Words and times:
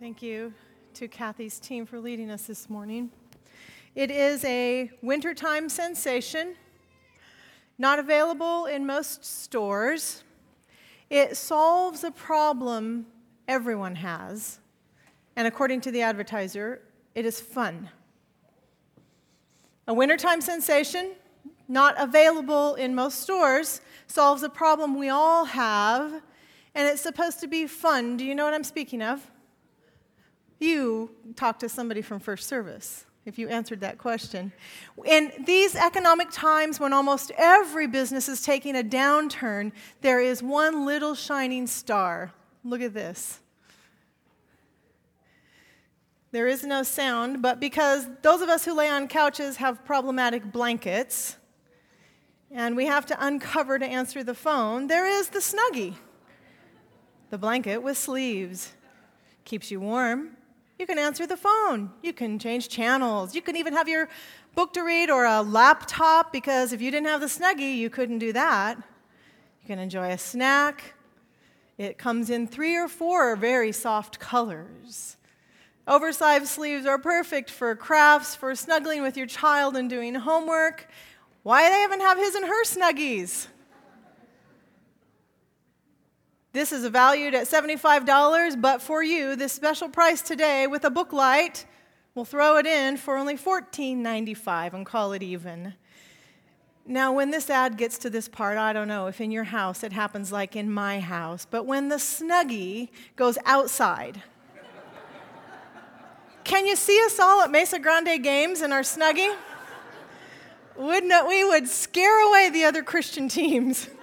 Thank 0.00 0.22
you 0.22 0.54
to 0.94 1.08
Kathy's 1.08 1.60
team 1.60 1.84
for 1.84 2.00
leading 2.00 2.30
us 2.30 2.44
this 2.44 2.70
morning. 2.70 3.10
It 3.94 4.10
is 4.10 4.42
a 4.46 4.90
wintertime 5.02 5.68
sensation, 5.68 6.54
not 7.76 7.98
available 7.98 8.64
in 8.64 8.86
most 8.86 9.26
stores. 9.26 10.24
It 11.10 11.36
solves 11.36 12.02
a 12.02 12.10
problem 12.10 13.08
everyone 13.46 13.96
has, 13.96 14.60
and 15.36 15.46
according 15.46 15.82
to 15.82 15.90
the 15.90 16.00
advertiser, 16.00 16.80
it 17.14 17.26
is 17.26 17.38
fun. 17.38 17.90
A 19.86 19.92
wintertime 19.92 20.40
sensation, 20.40 21.12
not 21.68 22.00
available 22.00 22.74
in 22.76 22.94
most 22.94 23.20
stores, 23.20 23.82
solves 24.06 24.42
a 24.42 24.48
problem 24.48 24.98
we 24.98 25.10
all 25.10 25.44
have, 25.44 26.22
and 26.74 26.88
it's 26.88 27.02
supposed 27.02 27.38
to 27.40 27.46
be 27.46 27.66
fun. 27.66 28.16
Do 28.16 28.24
you 28.24 28.34
know 28.34 28.46
what 28.46 28.54
I'm 28.54 28.64
speaking 28.64 29.02
of? 29.02 29.30
You 30.60 31.10
talk 31.36 31.58
to 31.60 31.68
somebody 31.68 32.02
from 32.02 32.20
First 32.20 32.48
Service 32.48 33.06
if 33.26 33.38
you 33.38 33.48
answered 33.48 33.80
that 33.80 33.98
question. 33.98 34.52
In 35.04 35.32
these 35.44 35.74
economic 35.74 36.28
times 36.30 36.80
when 36.80 36.92
almost 36.92 37.30
every 37.36 37.86
business 37.86 38.28
is 38.28 38.42
taking 38.42 38.76
a 38.76 38.82
downturn, 38.82 39.72
there 40.00 40.20
is 40.20 40.42
one 40.42 40.86
little 40.86 41.14
shining 41.14 41.66
star. 41.66 42.32
Look 42.64 42.80
at 42.80 42.94
this. 42.94 43.40
There 46.32 46.46
is 46.46 46.64
no 46.64 46.82
sound, 46.82 47.42
but 47.42 47.58
because 47.58 48.06
those 48.22 48.40
of 48.40 48.48
us 48.48 48.64
who 48.64 48.72
lay 48.72 48.88
on 48.88 49.08
couches 49.08 49.56
have 49.56 49.84
problematic 49.84 50.52
blankets 50.52 51.36
and 52.52 52.76
we 52.76 52.86
have 52.86 53.04
to 53.06 53.24
uncover 53.24 53.78
to 53.78 53.86
answer 53.86 54.22
the 54.22 54.34
phone, 54.34 54.86
there 54.86 55.06
is 55.06 55.28
the 55.28 55.40
Snuggie. 55.40 55.94
The 57.30 57.38
blanket 57.38 57.78
with 57.78 57.96
sleeves 57.96 58.72
keeps 59.44 59.70
you 59.70 59.80
warm, 59.80 60.36
you 60.80 60.86
can 60.86 60.98
answer 60.98 61.26
the 61.26 61.36
phone. 61.36 61.90
You 62.02 62.14
can 62.14 62.38
change 62.38 62.70
channels. 62.70 63.34
You 63.34 63.42
can 63.42 63.54
even 63.54 63.74
have 63.74 63.86
your 63.86 64.08
book 64.54 64.72
to 64.72 64.80
read 64.80 65.10
or 65.10 65.26
a 65.26 65.42
laptop 65.42 66.32
because 66.32 66.72
if 66.72 66.80
you 66.80 66.90
didn't 66.90 67.06
have 67.06 67.20
the 67.20 67.26
Snuggie, 67.26 67.76
you 67.76 67.90
couldn't 67.90 68.18
do 68.18 68.32
that. 68.32 68.78
You 68.78 69.66
can 69.66 69.78
enjoy 69.78 70.10
a 70.10 70.18
snack. 70.18 70.94
It 71.76 71.98
comes 71.98 72.30
in 72.30 72.46
three 72.46 72.76
or 72.76 72.88
four 72.88 73.36
very 73.36 73.72
soft 73.72 74.18
colors. 74.18 75.18
Oversized 75.86 76.46
sleeves 76.46 76.86
are 76.86 76.98
perfect 76.98 77.50
for 77.50 77.74
crafts, 77.76 78.34
for 78.34 78.54
snuggling 78.54 79.02
with 79.02 79.16
your 79.16 79.26
child 79.26 79.76
and 79.76 79.88
doing 79.88 80.14
homework. 80.14 80.88
Why 81.42 81.68
they 81.68 81.84
even 81.84 82.00
have 82.00 82.18
his 82.18 82.34
and 82.34 82.46
her 82.46 82.64
snuggies? 82.64 83.48
This 86.52 86.72
is 86.72 86.84
valued 86.86 87.34
at 87.36 87.46
$75, 87.46 88.60
but 88.60 88.82
for 88.82 89.04
you, 89.04 89.36
this 89.36 89.52
special 89.52 89.88
price 89.88 90.20
today 90.20 90.66
with 90.66 90.84
a 90.84 90.90
book 90.90 91.12
light, 91.12 91.64
we'll 92.16 92.24
throw 92.24 92.56
it 92.56 92.66
in 92.66 92.96
for 92.96 93.16
only 93.16 93.36
$14.95 93.36 94.72
and 94.72 94.84
call 94.84 95.12
it 95.12 95.22
even. 95.22 95.74
Now, 96.84 97.12
when 97.12 97.30
this 97.30 97.50
ad 97.50 97.76
gets 97.76 97.98
to 97.98 98.10
this 98.10 98.26
part, 98.26 98.58
I 98.58 98.72
don't 98.72 98.88
know 98.88 99.06
if 99.06 99.20
in 99.20 99.30
your 99.30 99.44
house 99.44 99.84
it 99.84 99.92
happens 99.92 100.32
like 100.32 100.56
in 100.56 100.72
my 100.72 100.98
house, 100.98 101.46
but 101.48 101.66
when 101.66 101.88
the 101.88 101.96
Snuggie 101.96 102.88
goes 103.14 103.38
outside, 103.44 104.20
can 106.42 106.66
you 106.66 106.74
see 106.74 107.00
us 107.04 107.20
all 107.20 107.42
at 107.42 107.52
Mesa 107.52 107.78
Grande 107.78 108.20
Games 108.24 108.60
in 108.60 108.72
our 108.72 108.82
Snuggie? 108.82 109.36
Wouldn't 110.76 111.12
it, 111.12 111.28
we 111.28 111.44
would 111.44 111.68
scare 111.68 112.26
away 112.28 112.50
the 112.50 112.64
other 112.64 112.82
Christian 112.82 113.28
teams. 113.28 113.88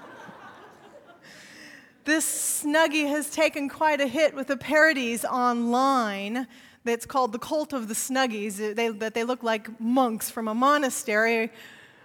This 2.07 2.63
Snuggie 2.63 3.09
has 3.09 3.29
taken 3.29 3.67
quite 3.67 3.99
a 3.99 4.07
hit 4.07 4.33
with 4.33 4.47
the 4.47 4.55
parodies 4.55 5.25
online 5.25 6.47
that's 6.85 7.05
called 7.05 7.33
the 7.33 7.37
Cult 7.37 7.73
of 7.73 7.89
the 7.89 7.93
Snuggies, 7.93 8.75
they, 8.75 8.87
that 8.87 9.13
they 9.13 9.25
look 9.25 9.43
like 9.43 9.77
monks 9.77 10.29
from 10.29 10.47
a 10.47 10.55
monastery. 10.55 11.51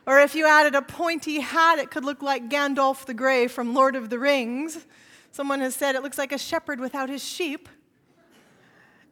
Or 0.05 0.19
if 0.19 0.35
you 0.35 0.45
added 0.45 0.75
a 0.75 0.83
pointy 0.83 1.39
hat, 1.39 1.79
it 1.79 1.93
could 1.93 2.05
look 2.05 2.21
like 2.21 2.49
Gandalf 2.49 3.07
the 3.07 3.15
Grey 3.15 3.47
from 3.47 3.75
Lord 3.75 3.95
of 3.95 4.11
the 4.11 4.19
Rings. 4.19 4.87
Someone 5.31 5.61
has 5.61 5.77
said 5.77 5.95
it 5.95 6.03
looks 6.03 6.19
like 6.19 6.33
a 6.33 6.39
shepherd 6.39 6.81
without 6.81 7.09
his 7.09 7.23
sheep. 7.23 7.69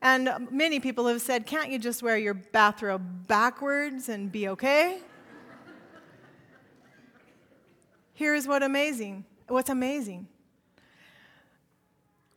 And 0.03 0.49
many 0.51 0.81
people 0.81 1.07
have 1.07 1.23
said, 1.23 1.47
can't 1.47 1.71
you 1.71 1.79
just 1.79 2.03
wear 2.03 2.19
your 2.19 2.35
bathrobe 2.35 3.29
backwards 3.29 4.09
and 4.09 4.33
be 4.33 4.49
okay? 4.49 4.99
Here's 8.13 8.49
what 8.49 8.65
amazing. 8.65 9.25
What's 9.47 9.71
amazing 9.71 10.27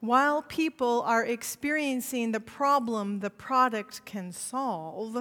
while 0.04 0.42
people 0.42 1.02
are 1.04 1.24
experiencing 1.24 2.34
the 2.34 2.40
problem 2.42 3.22
the 3.22 3.30
product 3.30 4.04
can 4.04 4.34
solve, 4.34 5.18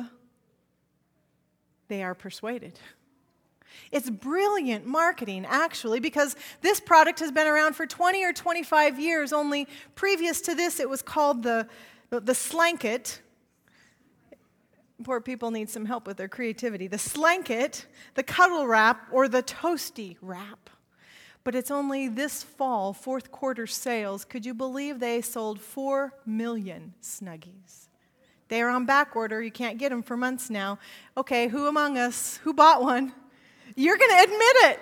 they 1.87 2.03
are 2.03 2.17
persuaded. 2.17 2.81
It's 3.93 4.11
brilliant 4.11 4.85
marketing, 4.85 5.47
actually, 5.49 6.01
because 6.01 6.35
this 6.63 6.81
product 6.81 7.21
has 7.21 7.31
been 7.31 7.47
around 7.47 7.77
for 7.77 7.87
20 7.87 8.25
or 8.25 8.33
25 8.33 8.99
years. 8.99 9.33
Only 9.33 9.69
previous 9.95 10.41
to 10.41 10.55
this, 10.57 10.81
it 10.81 10.91
was 10.91 11.01
called 11.01 11.45
the, 11.45 11.69
the, 12.11 12.35
Slanket. 12.35 13.23
Poor 15.05 15.21
people 15.21 15.53
need 15.53 15.71
some 15.71 15.85
help 15.85 16.09
with 16.09 16.17
their 16.17 16.27
creativity. 16.27 16.89
The 16.89 16.99
Slanket, 16.99 17.87
the 18.15 18.25
Cuddle 18.25 18.67
Wrap, 18.67 19.07
or 19.13 19.29
the 19.29 19.45
Toasty 19.45 20.17
Wrap. 20.21 20.71
But 21.45 21.55
it's 21.55 21.71
only 21.71 22.09
this 22.09 22.43
fall, 22.43 22.93
fourth 22.93 23.33
quarter 23.33 23.67
sales. 23.67 24.25
Could 24.25 24.47
you 24.47 24.55
believe 24.55 25.01
they 25.01 25.21
sold 25.21 25.61
4 25.61 26.13
million 26.25 26.95
Snuggies? 27.03 27.89
They 28.49 28.63
are 28.63 28.69
on 28.69 28.87
back 28.87 29.17
order. 29.17 29.43
You 29.43 29.51
can't 29.51 29.79
get 29.79 29.89
them 29.89 30.03
for 30.03 30.17
months 30.17 30.51
now. 30.51 30.79
Okay, 31.17 31.49
who 31.49 31.67
among 31.69 31.99
us, 31.99 32.37
who 32.45 32.53
bought 32.53 32.83
one? 32.83 33.13
You're 33.75 33.97
going 33.97 34.11
to 34.11 34.23
admit 34.23 34.57
it. 34.71 34.81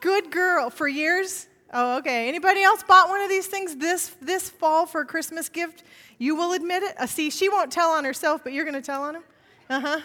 Good 0.00 0.30
girl. 0.30 0.70
For 0.70 0.86
years? 0.86 1.48
Oh, 1.72 1.96
okay. 1.98 2.28
Anybody 2.28 2.62
else 2.62 2.82
bought 2.82 3.08
one 3.08 3.20
of 3.22 3.28
these 3.28 3.46
things 3.46 3.74
this, 3.76 4.14
this 4.20 4.50
fall 4.50 4.86
for 4.86 5.00
a 5.00 5.06
Christmas 5.06 5.48
gift? 5.48 5.82
You 6.18 6.36
will 6.36 6.52
admit 6.52 6.82
it? 6.82 6.94
Uh, 6.98 7.06
see, 7.06 7.30
she 7.30 7.48
won't 7.48 7.72
tell 7.72 7.90
on 7.90 8.04
herself, 8.04 8.44
but 8.44 8.52
you're 8.52 8.64
going 8.64 8.74
to 8.74 8.82
tell 8.82 9.02
on 9.02 9.16
him? 9.16 9.22
Uh 9.68 9.80
huh. 9.80 10.00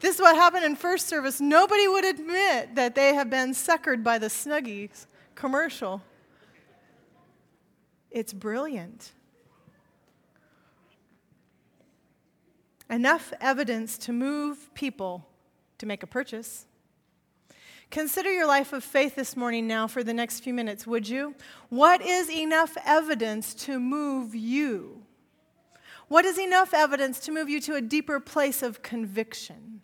This 0.00 0.16
is 0.16 0.20
what 0.20 0.36
happened 0.36 0.64
in 0.64 0.76
first 0.76 1.08
service. 1.08 1.40
Nobody 1.40 1.88
would 1.88 2.04
admit 2.04 2.76
that 2.76 2.94
they 2.94 3.14
have 3.14 3.28
been 3.30 3.50
suckered 3.50 4.04
by 4.04 4.18
the 4.18 4.28
Snuggies 4.28 5.06
commercial. 5.34 6.02
It's 8.10 8.32
brilliant. 8.32 9.12
Enough 12.88 13.32
evidence 13.40 13.98
to 13.98 14.12
move 14.12 14.72
people 14.74 15.28
to 15.78 15.86
make 15.86 16.02
a 16.02 16.06
purchase. 16.06 16.66
Consider 17.90 18.32
your 18.32 18.46
life 18.46 18.72
of 18.72 18.84
faith 18.84 19.14
this 19.14 19.36
morning 19.36 19.66
now 19.66 19.86
for 19.86 20.04
the 20.04 20.14
next 20.14 20.40
few 20.40 20.54
minutes, 20.54 20.86
would 20.86 21.08
you? 21.08 21.34
What 21.70 22.02
is 22.02 22.30
enough 22.30 22.76
evidence 22.84 23.54
to 23.54 23.78
move 23.78 24.34
you? 24.34 25.02
What 26.08 26.24
is 26.24 26.38
enough 26.38 26.72
evidence 26.72 27.18
to 27.20 27.32
move 27.32 27.48
you 27.48 27.60
to 27.62 27.74
a 27.74 27.80
deeper 27.80 28.20
place 28.20 28.62
of 28.62 28.82
conviction? 28.82 29.82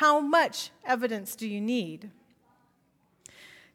How 0.00 0.18
much 0.18 0.70
evidence 0.86 1.36
do 1.36 1.46
you 1.46 1.60
need? 1.60 2.08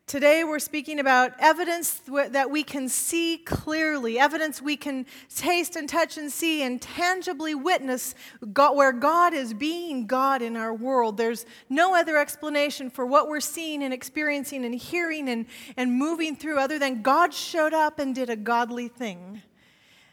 Today, 0.08 0.44
we're 0.44 0.58
speaking 0.58 1.00
about 1.00 1.34
evidence 1.38 2.02
that 2.08 2.50
we 2.50 2.64
can 2.64 2.90
see 2.90 3.38
clearly, 3.38 4.18
evidence 4.18 4.60
we 4.60 4.76
can 4.76 5.06
taste 5.36 5.76
and 5.76 5.88
touch 5.88 6.18
and 6.18 6.32
see 6.32 6.64
and 6.64 6.82
tangibly 6.82 7.54
witness 7.54 8.16
God, 8.54 8.76
where 8.76 8.92
God 8.92 9.36
is 9.36 9.54
being 9.54 10.08
God 10.08 10.42
in 10.42 10.58
our 10.58 10.74
world. 10.74 11.18
There's 11.18 11.46
no 11.70 11.94
other 11.96 12.18
explanation 12.18 12.90
for 12.90 13.06
what 13.06 13.28
we're 13.28 13.40
seeing 13.40 13.84
and 13.84 13.94
experiencing 13.94 14.66
and 14.66 14.74
hearing 14.74 15.30
and, 15.30 15.46
and 15.78 15.94
moving 15.94 16.36
through 16.36 16.58
other 16.58 16.80
than 16.80 17.04
God 17.04 17.36
showed 17.36 17.76
up 17.76 18.00
and 18.00 18.16
did 18.16 18.32
a 18.32 18.36
godly 18.36 18.88
thing. 18.88 19.44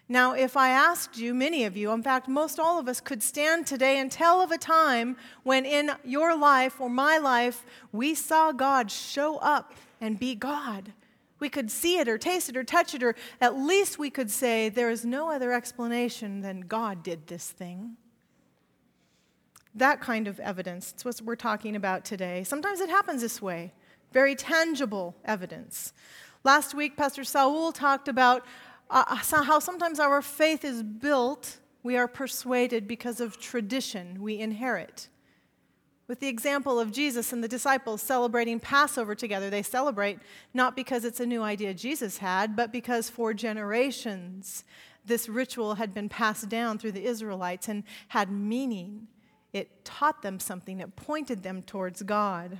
Now, 0.09 0.35
if 0.35 0.57
I 0.57 0.71
asked 0.71 1.17
you, 1.17 1.33
many 1.33 1.65
of 1.65 1.77
you, 1.77 1.91
in 1.93 2.03
fact, 2.03 2.29
most 2.29 2.59
all 2.59 2.79
of 2.79 2.89
us 2.89 3.01
could 3.01 3.23
stand 3.23 3.67
today 3.67 3.99
and 3.99 4.11
tell 4.11 4.43
of 4.43 4.51
a 4.51 4.59
time 4.59 5.17
when 5.43 5.65
in 5.65 5.93
your 6.05 6.37
life 6.37 6.81
or 6.81 6.91
my 6.91 7.19
life 7.19 7.65
we 7.93 8.15
saw 8.15 8.53
God 8.53 8.91
show 8.91 9.39
up 9.39 9.75
and 10.01 10.19
be 10.19 10.35
God. 10.35 10.93
We 11.39 11.49
could 11.49 11.71
see 11.71 11.99
it 11.99 12.09
or 12.09 12.19
taste 12.19 12.49
it 12.49 12.57
or 12.57 12.65
touch 12.65 12.95
it, 12.95 13.03
or 13.03 13.17
at 13.41 13.57
least 13.57 13.99
we 13.99 14.11
could 14.11 14.31
say 14.31 14.69
there 14.69 14.91
is 14.91 15.05
no 15.05 15.31
other 15.31 15.53
explanation 15.53 16.41
than 16.41 16.61
God 16.61 17.03
did 17.03 17.27
this 17.27 17.51
thing. 17.51 17.97
That 19.75 20.01
kind 20.01 20.29
of 20.29 20.39
evidence, 20.41 20.93
it's 20.93 21.05
what 21.05 21.21
we're 21.23 21.37
talking 21.37 21.75
about 21.75 22.05
today. 22.05 22.45
Sometimes 22.45 22.81
it 22.81 22.91
happens 22.91 23.23
this 23.23 23.41
way 23.41 23.73
very 24.13 24.35
tangible 24.35 25.17
evidence. 25.25 25.93
Last 26.45 26.75
week, 26.75 26.97
Pastor 26.97 27.25
Saul 27.25 27.73
talked 27.73 28.09
about 28.09 28.45
uh, 28.93 29.17
how 29.17 29.59
sometimes 29.59 29.99
our 29.99 30.23
faith 30.23 30.65
is 30.65 30.83
built, 30.83 31.59
we 31.83 31.97
are 31.97 32.07
persuaded 32.07 32.87
because 32.87 33.21
of 33.21 33.41
tradition 33.41 34.23
we 34.23 34.39
inherit. 34.39 35.09
with 36.09 36.21
the 36.21 36.29
example 36.29 36.79
of 36.79 36.93
Jesus 36.93 37.33
and 37.33 37.43
the 37.43 37.49
disciples 37.49 38.03
celebrating 38.03 38.61
Passover 38.61 39.15
together. 39.15 39.49
They 39.49 39.63
celebrate 39.63 40.19
not 40.53 40.77
because 40.77 41.07
it's 41.07 41.21
a 41.21 41.27
new 41.27 41.43
idea 41.43 41.73
Jesus 41.73 42.19
had, 42.19 42.55
but 42.55 42.71
because 42.71 43.09
for 43.09 43.33
generations 43.33 44.65
this 45.05 45.29
ritual 45.29 45.77
had 45.77 45.95
been 45.95 46.09
passed 46.09 46.49
down 46.49 46.79
through 46.79 46.93
the 46.93 47.05
Israelites 47.05 47.69
and 47.69 47.85
had 48.09 48.31
meaning. 48.31 49.09
It 49.53 49.85
taught 49.85 50.23
them 50.23 50.39
something, 50.39 50.81
it 50.81 50.97
pointed 50.97 51.43
them 51.43 51.63
towards 51.63 52.03
God. 52.03 52.59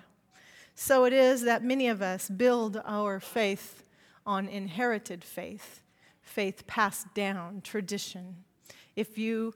So 0.75 1.05
it 1.05 1.13
is 1.13 1.43
that 1.43 1.63
many 1.63 1.89
of 1.89 2.01
us 2.01 2.29
build 2.29 2.81
our 2.85 3.21
faith 3.21 3.85
on 4.25 4.49
inherited 4.49 5.23
faith, 5.25 5.82
faith 6.33 6.67
passed 6.67 7.13
down, 7.15 7.61
tradition. 7.61 8.37
If 8.97 9.19
you 9.19 9.55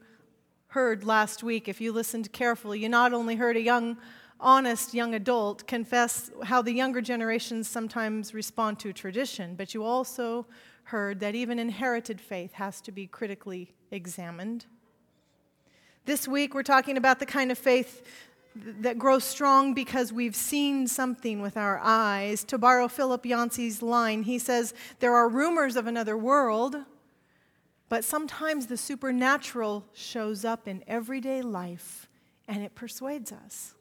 heard 0.69 1.05
last 1.05 1.43
week, 1.43 1.69
if 1.69 1.81
you 1.81 1.90
listened 1.90 2.31
carefully, 2.32 2.81
you 2.81 2.88
not 2.90 3.14
only 3.14 3.34
heard 3.34 3.56
a 3.56 3.61
young, 3.61 3.96
honest 4.38 4.93
young 4.93 5.14
adult 5.14 5.67
confess 5.67 6.31
how 6.44 6.61
the 6.61 6.73
younger 6.73 7.00
generations 7.00 7.67
sometimes 7.67 8.34
respond 8.34 8.78
to 8.81 8.93
tradition, 8.93 9.55
but 9.55 9.73
you 9.73 9.84
also 9.84 10.46
heard 10.84 11.19
that 11.20 11.34
even 11.34 11.58
inherited 11.58 12.20
faith 12.20 12.52
has 12.52 12.82
to 12.82 12.93
be 12.93 13.06
critically 13.06 13.75
examined. 13.90 14.67
This 16.05 16.28
week, 16.28 16.55
we're 16.55 16.62
talking 16.62 16.99
about 16.99 17.19
the 17.20 17.26
kind 17.26 17.50
of 17.50 17.56
faith 17.56 18.06
that 18.80 18.98
grows 18.98 19.24
strong 19.24 19.74
because 19.74 20.12
we've 20.12 20.36
seen 20.36 20.86
something 20.86 21.40
with 21.40 21.56
our 21.56 21.78
eyes. 21.82 22.44
To 22.44 22.58
borrow 22.58 22.88
Philip 22.88 23.26
Yancey's 23.26 23.82
line, 23.82 24.22
he 24.22 24.38
says, 24.38 24.74
There 25.00 25.14
are 25.14 25.28
rumors 25.28 25.76
of 25.76 25.86
another 25.86 26.16
world, 26.16 26.76
but 27.88 28.04
sometimes 28.04 28.66
the 28.66 28.76
supernatural 28.76 29.84
shows 29.92 30.44
up 30.44 30.66
in 30.66 30.82
everyday 30.86 31.42
life 31.42 32.08
and 32.48 32.62
it 32.62 32.74
persuades 32.74 33.32
us. 33.32 33.74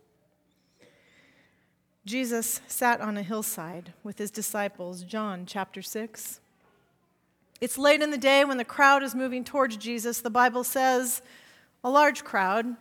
Jesus 2.05 2.61
sat 2.67 3.01
on 3.01 3.17
a 3.17 3.23
hillside 3.23 3.93
with 4.03 4.19
his 4.19 4.29
disciples, 4.29 5.03
John 5.03 5.45
chapter 5.45 5.81
6. 5.81 6.39
It's 7.61 7.77
late 7.77 8.01
in 8.01 8.11
the 8.11 8.17
day 8.17 8.45
when 8.45 8.57
the 8.57 8.65
crowd 8.65 9.01
is 9.01 9.15
moving 9.15 9.43
towards 9.43 9.77
Jesus. 9.77 10.21
The 10.21 10.29
Bible 10.29 10.63
says, 10.63 11.21
a 11.85 11.89
large 11.89 12.23
crowd. 12.23 12.75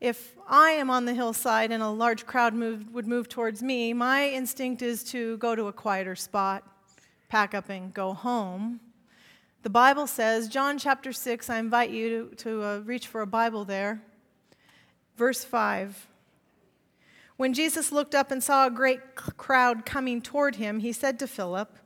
If 0.00 0.36
I 0.46 0.70
am 0.72 0.90
on 0.90 1.06
the 1.06 1.14
hillside 1.14 1.72
and 1.72 1.82
a 1.82 1.88
large 1.88 2.26
crowd 2.26 2.54
move, 2.54 2.92
would 2.92 3.06
move 3.06 3.28
towards 3.28 3.62
me, 3.62 3.94
my 3.94 4.28
instinct 4.28 4.82
is 4.82 5.02
to 5.04 5.38
go 5.38 5.56
to 5.56 5.68
a 5.68 5.72
quieter 5.72 6.14
spot, 6.14 6.64
pack 7.28 7.54
up, 7.54 7.70
and 7.70 7.94
go 7.94 8.12
home. 8.12 8.80
The 9.62 9.70
Bible 9.70 10.06
says, 10.06 10.48
John 10.48 10.78
chapter 10.78 11.12
6, 11.12 11.48
I 11.48 11.58
invite 11.58 11.90
you 11.90 12.28
to, 12.30 12.36
to 12.36 12.62
uh, 12.62 12.78
reach 12.80 13.08
for 13.08 13.22
a 13.22 13.26
Bible 13.26 13.64
there. 13.64 14.02
Verse 15.16 15.44
5. 15.44 16.08
When 17.38 17.54
Jesus 17.54 17.90
looked 17.90 18.14
up 18.14 18.30
and 18.30 18.42
saw 18.42 18.66
a 18.66 18.70
great 18.70 19.14
crowd 19.14 19.86
coming 19.86 20.20
toward 20.20 20.56
him, 20.56 20.80
he 20.80 20.92
said 20.92 21.18
to 21.18 21.26
Philip, 21.26 21.78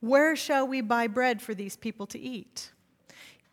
where 0.00 0.36
shall 0.36 0.66
we 0.66 0.80
buy 0.80 1.06
bread 1.06 1.42
for 1.42 1.54
these 1.54 1.76
people 1.76 2.06
to 2.08 2.18
eat? 2.18 2.72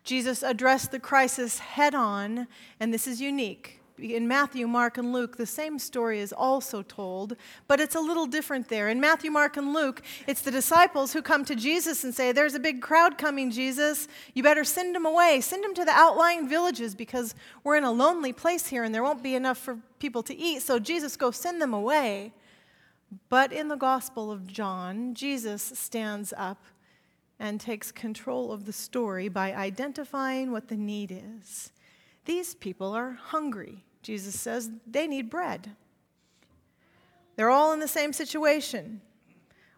Jesus 0.04 0.44
addressed 0.44 0.92
the 0.92 1.00
crisis 1.00 1.60
head 1.60 1.96
on, 1.96 2.48
and 2.80 2.94
this 2.94 3.08
is 3.08 3.20
unique. 3.20 3.75
In 3.98 4.28
Matthew, 4.28 4.68
Mark, 4.68 4.98
and 4.98 5.14
Luke, 5.14 5.38
the 5.38 5.46
same 5.46 5.80
story 5.80 6.20
is 6.20 6.34
also 6.34 6.82
told, 6.82 7.38
but 7.68 7.80
it's 7.80 7.96
a 7.96 8.00
little 8.00 8.26
different 8.26 8.68
there. 8.68 8.90
In 8.90 9.00
Matthew, 9.00 9.32
Mark, 9.32 9.56
and 9.56 9.74
Luke, 9.74 10.02
it's 10.28 10.42
the 10.42 10.52
disciples 10.52 11.14
who 11.14 11.22
come 11.22 11.46
to 11.46 11.56
Jesus 11.56 12.04
and 12.04 12.14
say, 12.14 12.34
There's 12.34 12.56
a 12.56 12.60
big 12.60 12.82
crowd 12.82 13.18
coming, 13.18 13.52
Jesus. 13.52 14.10
You 14.34 14.44
better 14.44 14.66
send 14.66 14.96
them 14.96 15.06
away. 15.06 15.40
Send 15.40 15.64
them 15.64 15.74
to 15.76 15.86
the 15.86 15.92
outlying 15.92 16.50
villages 16.50 16.94
because 16.94 17.36
we're 17.64 17.78
in 17.78 17.86
a 17.86 17.92
lonely 17.92 18.34
place 18.34 18.68
here 18.68 18.84
and 18.84 18.94
there 18.94 19.04
won't 19.04 19.24
be 19.24 19.36
enough 19.36 19.58
for 19.58 19.78
people 20.00 20.24
to 20.24 20.36
eat. 20.36 20.62
So, 20.62 20.78
Jesus, 20.78 21.16
go 21.16 21.32
send 21.32 21.62
them 21.62 21.74
away. 21.74 22.34
But 23.30 23.54
in 23.54 23.70
the 23.70 23.78
Gospel 23.78 24.30
of 24.30 24.46
John, 24.46 25.14
Jesus 25.14 25.62
stands 25.64 26.34
up 26.36 26.62
and 27.40 27.60
takes 27.60 27.92
control 27.92 28.52
of 28.52 28.66
the 28.66 28.74
story 28.74 29.28
by 29.30 29.54
identifying 29.54 30.52
what 30.52 30.68
the 30.68 30.78
need 30.78 31.12
is. 31.12 31.72
These 32.26 32.56
people 32.56 32.94
are 32.94 33.12
hungry. 33.12 33.84
Jesus 34.02 34.40
says 34.40 34.70
they 34.86 35.08
need 35.08 35.30
bread. 35.30 35.72
They're 37.36 37.50
all 37.50 37.74
in 37.74 37.80
the 37.80 37.88
same 37.88 38.14
situation. 38.14 39.02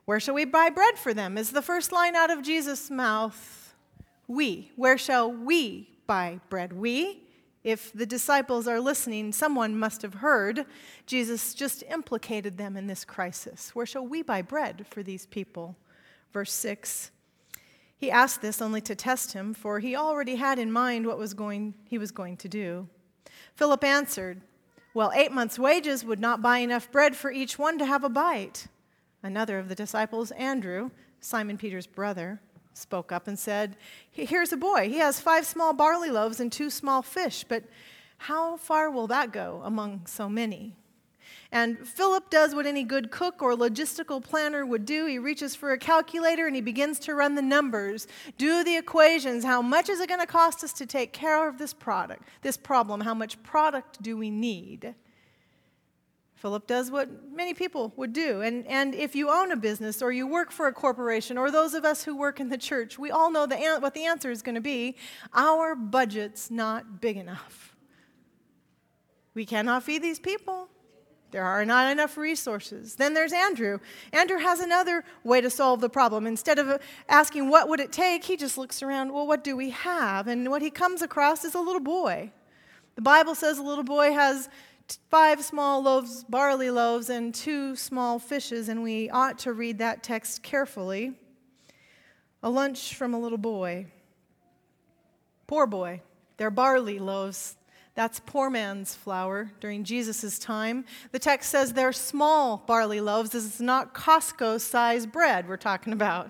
Where 0.05 0.19
shall 0.19 0.35
we 0.35 0.45
buy 0.45 0.69
bread 0.69 0.97
for 0.97 1.13
them? 1.13 1.37
Is 1.37 1.51
the 1.51 1.61
first 1.61 1.91
line 1.91 2.15
out 2.15 2.31
of 2.31 2.41
Jesus' 2.41 2.89
mouth. 2.89 3.75
We. 4.27 4.71
Where 4.75 4.97
shall 4.97 5.31
we 5.31 5.89
buy 6.07 6.39
bread? 6.49 6.73
We? 6.73 7.23
If 7.63 7.91
the 7.91 8.05
disciples 8.05 8.67
are 8.67 8.79
listening, 8.79 9.33
someone 9.33 9.77
must 9.77 10.01
have 10.01 10.15
heard 10.15 10.65
Jesus 11.05 11.53
just 11.53 11.83
implicated 11.91 12.57
them 12.57 12.77
in 12.77 12.87
this 12.87 13.03
crisis. 13.03 13.71
Where 13.75 13.85
shall 13.85 14.07
we 14.07 14.21
buy 14.21 14.41
bread 14.41 14.85
for 14.89 15.03
these 15.03 15.25
people? 15.25 15.75
Verse 16.31 16.53
6. 16.53 17.11
He 17.97 18.11
asked 18.11 18.41
this 18.41 18.61
only 18.61 18.81
to 18.81 18.95
test 18.95 19.33
him, 19.33 19.53
for 19.53 19.79
he 19.79 19.95
already 19.95 20.35
had 20.35 20.59
in 20.59 20.71
mind 20.71 21.07
what 21.07 21.17
was 21.17 21.33
going, 21.33 21.73
he 21.85 21.97
was 21.97 22.11
going 22.11 22.37
to 22.37 22.47
do. 22.47 22.87
Philip 23.55 23.83
answered, 23.83 24.41
Well, 24.93 25.11
eight 25.15 25.31
months' 25.31 25.57
wages 25.57 26.05
would 26.05 26.19
not 26.19 26.41
buy 26.41 26.59
enough 26.59 26.91
bread 26.91 27.15
for 27.15 27.31
each 27.31 27.57
one 27.57 27.79
to 27.79 27.85
have 27.85 28.03
a 28.03 28.09
bite. 28.09 28.67
Another 29.23 29.57
of 29.57 29.67
the 29.67 29.75
disciples, 29.75 30.29
Andrew, 30.31 30.91
Simon 31.19 31.57
Peter's 31.57 31.87
brother, 31.87 32.39
spoke 32.73 33.11
up 33.11 33.27
and 33.27 33.37
said, 33.37 33.75
Here's 34.11 34.53
a 34.53 34.57
boy. 34.57 34.89
He 34.89 34.99
has 34.99 35.19
five 35.19 35.47
small 35.47 35.73
barley 35.73 36.11
loaves 36.11 36.39
and 36.39 36.51
two 36.51 36.69
small 36.69 37.01
fish, 37.01 37.43
but 37.43 37.63
how 38.17 38.57
far 38.57 38.91
will 38.91 39.07
that 39.07 39.31
go 39.31 39.61
among 39.63 40.05
so 40.05 40.29
many? 40.29 40.75
And 41.51 41.87
Philip 41.87 42.29
does 42.29 42.53
what 42.53 42.65
any 42.65 42.83
good 42.83 43.09
cook 43.09 43.41
or 43.41 43.55
logistical 43.55 44.21
planner 44.23 44.65
would 44.65 44.85
do. 44.85 45.05
He 45.05 45.17
reaches 45.17 45.55
for 45.55 45.71
a 45.71 45.77
calculator 45.77 46.45
and 46.45 46.55
he 46.55 46.61
begins 46.61 46.99
to 46.99 47.15
run 47.15 47.35
the 47.35 47.41
numbers, 47.41 48.07
do 48.37 48.63
the 48.63 48.75
equations. 48.75 49.45
How 49.45 49.61
much 49.61 49.89
is 49.89 49.99
it 49.99 50.09
going 50.09 50.19
to 50.19 50.27
cost 50.27 50.63
us 50.63 50.73
to 50.73 50.85
take 50.85 51.13
care 51.13 51.47
of 51.47 51.57
this 51.57 51.73
product, 51.73 52.23
this 52.41 52.57
problem? 52.57 53.01
How 53.01 53.13
much 53.13 53.41
product 53.43 54.01
do 54.01 54.17
we 54.17 54.29
need? 54.29 54.93
Philip 56.37 56.67
does 56.67 56.91
what 56.91 57.09
many 57.31 57.55
people 57.55 57.91
would 57.95 58.13
do. 58.13 58.41
And, 58.41 58.67
and 58.67 58.93
if 58.93 59.15
you 59.15 59.29
own 59.31 59.51
a 59.51 59.55
business 59.55 60.03
or 60.03 60.11
you 60.11 60.27
work 60.27 60.51
for 60.51 60.67
a 60.67 60.73
corporation 60.73 61.35
or 61.35 61.49
those 61.49 61.73
of 61.73 61.83
us 61.83 62.03
who 62.03 62.15
work 62.15 62.39
in 62.39 62.49
the 62.49 62.59
church, 62.59 62.99
we 62.99 63.09
all 63.09 63.31
know 63.31 63.47
the, 63.47 63.57
what 63.79 63.95
the 63.95 64.05
answer 64.05 64.29
is 64.29 64.43
going 64.43 64.55
to 64.55 64.61
be 64.61 64.95
our 65.33 65.75
budget's 65.75 66.51
not 66.51 67.01
big 67.01 67.17
enough. 67.17 67.75
We 69.33 69.45
cannot 69.45 69.83
feed 69.83 70.03
these 70.03 70.19
people. 70.19 70.69
There 71.31 71.43
are 71.43 71.65
not 71.65 71.91
enough 71.91 72.17
resources. 72.17 72.95
Then 72.95 73.13
there's 73.13 73.33
Andrew. 73.33 73.79
Andrew 74.13 74.37
has 74.37 74.59
another 74.61 75.03
way 75.23 75.41
to 75.41 75.49
solve 75.49 75.81
the 75.81 75.89
problem. 75.89 76.25
Instead 76.25 76.57
of 76.57 76.69
uh, 76.69 76.77
asking 77.09 77.49
what 77.49 77.67
would 77.67 77.81
it 77.81 77.91
take, 77.91 78.23
he 78.23 78.37
just 78.37 78.57
looks 78.57 78.81
around, 78.81 79.11
well, 79.11 79.27
what 79.27 79.43
do 79.43 79.57
we 79.57 79.71
have? 79.71 80.27
And 80.27 80.49
what 80.49 80.61
he 80.61 80.69
comes 80.69 81.01
across 81.01 81.43
is 81.43 81.53
a 81.53 81.59
little 81.59 81.81
boy. 81.81 82.31
The 82.95 83.01
Bible 83.01 83.35
says 83.35 83.57
a 83.57 83.63
little 83.63 83.83
boy 83.83 84.13
has 84.13 84.47
five 85.09 85.43
small 85.43 85.81
loaves, 85.81 86.23
barley 86.23 86.69
loaves, 86.69 87.09
and 87.09 87.35
two 87.35 87.75
small 87.75 88.19
fishes, 88.19 88.69
and 88.69 88.81
we 88.81 89.09
ought 89.09 89.37
to 89.39 89.51
read 89.51 89.79
that 89.79 90.03
text 90.03 90.43
carefully. 90.43 91.13
A 92.41 92.49
lunch 92.49 92.95
from 92.95 93.13
a 93.13 93.19
little 93.19 93.37
boy. 93.37 93.87
Poor 95.45 95.67
boy. 95.67 96.01
They're 96.37 96.51
barley 96.51 96.99
loaves. 96.99 97.56
That's 97.97 98.19
poor 98.19 98.51
man's 98.51 98.93
flour 98.93 99.51
during 99.59 99.83
Jesus' 99.83 100.37
time. 100.37 100.85
The 101.11 101.17
text 101.17 101.49
says 101.49 101.73
they're 101.73 101.91
small 101.91 102.63
barley 102.67 103.01
loaves. 103.01 103.31
This 103.31 103.43
is 103.43 103.59
not 103.59 103.95
Costco 103.95 104.61
size 104.61 105.07
bread 105.07 105.49
we're 105.49 105.57
talking 105.57 105.91
about. 105.91 106.29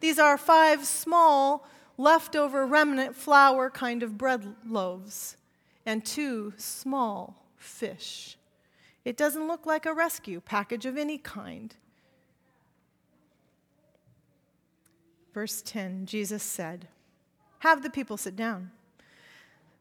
These 0.00 0.18
are 0.18 0.36
five 0.36 0.84
small, 0.84 1.66
leftover 1.96 2.66
remnant 2.66 3.16
flour 3.16 3.70
kind 3.70 4.02
of 4.02 4.18
bread 4.18 4.54
loaves, 4.68 5.38
and 5.86 6.04
two 6.04 6.52
small 6.58 7.46
fish. 7.56 8.36
It 9.02 9.16
doesn't 9.16 9.48
look 9.48 9.64
like 9.64 9.86
a 9.86 9.94
rescue 9.94 10.42
package 10.42 10.84
of 10.84 10.98
any 10.98 11.16
kind. 11.16 11.74
Verse 15.32 15.62
10 15.62 16.04
Jesus 16.04 16.42
said, 16.42 16.88
Have 17.60 17.82
the 17.82 17.88
people 17.88 18.18
sit 18.18 18.36
down. 18.36 18.72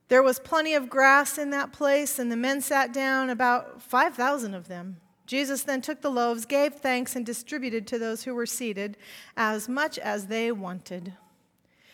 There 0.09 0.23
was 0.23 0.39
plenty 0.39 0.73
of 0.73 0.89
grass 0.89 1.37
in 1.37 1.51
that 1.51 1.71
place, 1.71 2.17
and 2.17 2.31
the 2.31 2.35
men 2.35 2.61
sat 2.61 2.91
down, 2.91 3.29
about 3.29 3.81
5,000 3.81 4.55
of 4.55 4.67
them. 4.67 4.97
Jesus 5.27 5.61
then 5.61 5.81
took 5.81 6.01
the 6.01 6.09
loaves, 6.09 6.45
gave 6.45 6.73
thanks, 6.73 7.15
and 7.15 7.23
distributed 7.23 7.85
to 7.87 7.99
those 7.99 8.23
who 8.23 8.33
were 8.33 8.47
seated 8.47 8.97
as 9.37 9.69
much 9.69 9.99
as 9.99 10.25
they 10.25 10.51
wanted. 10.51 11.13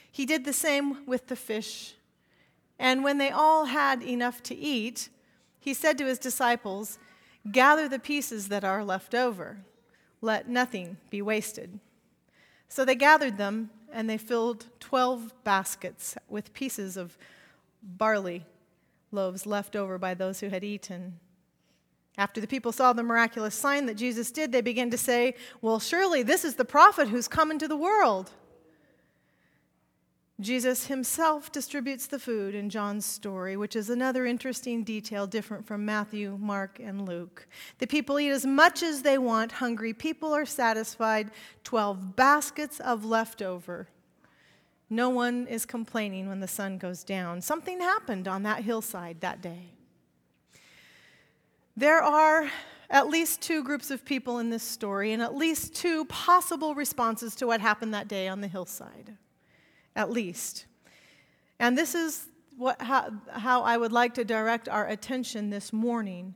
He 0.09 0.25
did 0.25 0.45
the 0.45 0.53
same 0.53 1.05
with 1.05 1.27
the 1.27 1.35
fish. 1.35 1.95
And 2.79 3.03
when 3.03 3.17
they 3.17 3.31
all 3.31 3.65
had 3.65 4.01
enough 4.01 4.41
to 4.43 4.55
eat, 4.55 5.09
he 5.59 5.73
said 5.73 5.97
to 5.97 6.05
his 6.05 6.19
disciples, 6.19 6.97
Gather 7.51 7.89
the 7.89 7.99
pieces 7.99 8.47
that 8.47 8.63
are 8.63 8.85
left 8.85 9.13
over, 9.13 9.57
let 10.21 10.47
nothing 10.47 10.95
be 11.09 11.21
wasted. 11.21 11.81
So 12.69 12.85
they 12.85 12.95
gathered 12.95 13.37
them, 13.37 13.71
and 13.91 14.09
they 14.09 14.17
filled 14.17 14.67
12 14.79 15.33
baskets 15.43 16.15
with 16.29 16.53
pieces 16.53 16.95
of 16.95 17.17
barley 17.85 18.45
loaves 19.11 19.45
left 19.45 19.75
over 19.75 19.97
by 19.97 20.13
those 20.13 20.39
who 20.39 20.49
had 20.49 20.63
eaten. 20.63 21.19
After 22.17 22.39
the 22.39 22.47
people 22.47 22.71
saw 22.71 22.93
the 22.93 23.03
miraculous 23.03 23.55
sign 23.55 23.85
that 23.87 23.95
Jesus 23.95 24.31
did, 24.31 24.51
they 24.51 24.61
began 24.61 24.89
to 24.89 24.97
say, 24.97 25.35
Well, 25.61 25.79
surely 25.79 26.23
this 26.23 26.45
is 26.45 26.55
the 26.55 26.65
prophet 26.65 27.09
who's 27.09 27.27
come 27.27 27.51
into 27.51 27.67
the 27.67 27.77
world. 27.77 28.31
Jesus 30.41 30.87
himself 30.87 31.49
distributes 31.49 32.07
the 32.07 32.19
food 32.19 32.55
in 32.55 32.69
John's 32.69 33.05
story, 33.05 33.55
which 33.55 33.73
is 33.73 33.89
another 33.89 34.25
interesting 34.25 34.83
detail 34.83 35.27
different 35.27 35.65
from 35.65 35.85
Matthew, 35.85 36.37
Mark, 36.41 36.77
and 36.81 37.07
Luke. 37.07 37.47
The 37.77 37.87
people 37.87 38.19
eat 38.19 38.31
as 38.31 38.45
much 38.45 38.83
as 38.83 39.01
they 39.01 39.17
want. 39.17 39.53
Hungry 39.53 39.93
people 39.93 40.33
are 40.33 40.45
satisfied. 40.45 41.31
Twelve 41.63 42.17
baskets 42.17 42.81
of 42.81 43.05
leftover. 43.05 43.87
No 44.89 45.09
one 45.09 45.47
is 45.47 45.65
complaining 45.65 46.27
when 46.27 46.39
the 46.39 46.47
sun 46.47 46.77
goes 46.77 47.03
down. 47.03 47.41
Something 47.41 47.79
happened 47.79 48.27
on 48.27 48.43
that 48.43 48.63
hillside 48.63 49.21
that 49.21 49.41
day. 49.41 49.71
There 51.75 52.01
are 52.01 52.49
at 52.89 53.07
least 53.07 53.41
two 53.41 53.63
groups 53.63 53.89
of 53.89 54.05
people 54.05 54.39
in 54.39 54.49
this 54.49 54.63
story, 54.63 55.11
and 55.11 55.21
at 55.21 55.35
least 55.35 55.75
two 55.75 56.05
possible 56.05 56.75
responses 56.75 57.35
to 57.35 57.47
what 57.47 57.59
happened 57.59 57.93
that 57.93 58.07
day 58.07 58.27
on 58.27 58.41
the 58.41 58.47
hillside 58.47 59.17
at 59.95 60.11
least. 60.11 60.65
And 61.59 61.77
this 61.77 61.95
is 61.95 62.27
what, 62.57 62.81
how, 62.81 63.11
how 63.31 63.61
I 63.63 63.77
would 63.77 63.91
like 63.91 64.13
to 64.15 64.25
direct 64.25 64.67
our 64.67 64.87
attention 64.87 65.49
this 65.49 65.71
morning. 65.71 66.35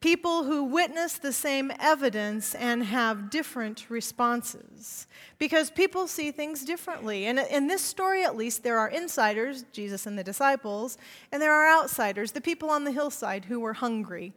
People 0.00 0.44
who 0.44 0.64
witness 0.64 1.18
the 1.18 1.32
same 1.32 1.70
evidence 1.78 2.54
and 2.54 2.84
have 2.84 3.28
different 3.28 3.90
responses. 3.90 5.06
Because 5.38 5.70
people 5.70 6.06
see 6.06 6.30
things 6.30 6.64
differently. 6.64 7.26
And 7.26 7.38
in 7.38 7.66
this 7.66 7.82
story, 7.82 8.24
at 8.24 8.36
least, 8.36 8.62
there 8.62 8.78
are 8.78 8.88
insiders, 8.88 9.64
Jesus 9.72 10.06
and 10.06 10.18
the 10.18 10.24
disciples, 10.24 10.96
and 11.30 11.42
there 11.42 11.52
are 11.52 11.78
outsiders, 11.78 12.32
the 12.32 12.40
people 12.40 12.70
on 12.70 12.84
the 12.84 12.92
hillside 12.92 13.44
who 13.44 13.60
were 13.60 13.74
hungry. 13.74 14.32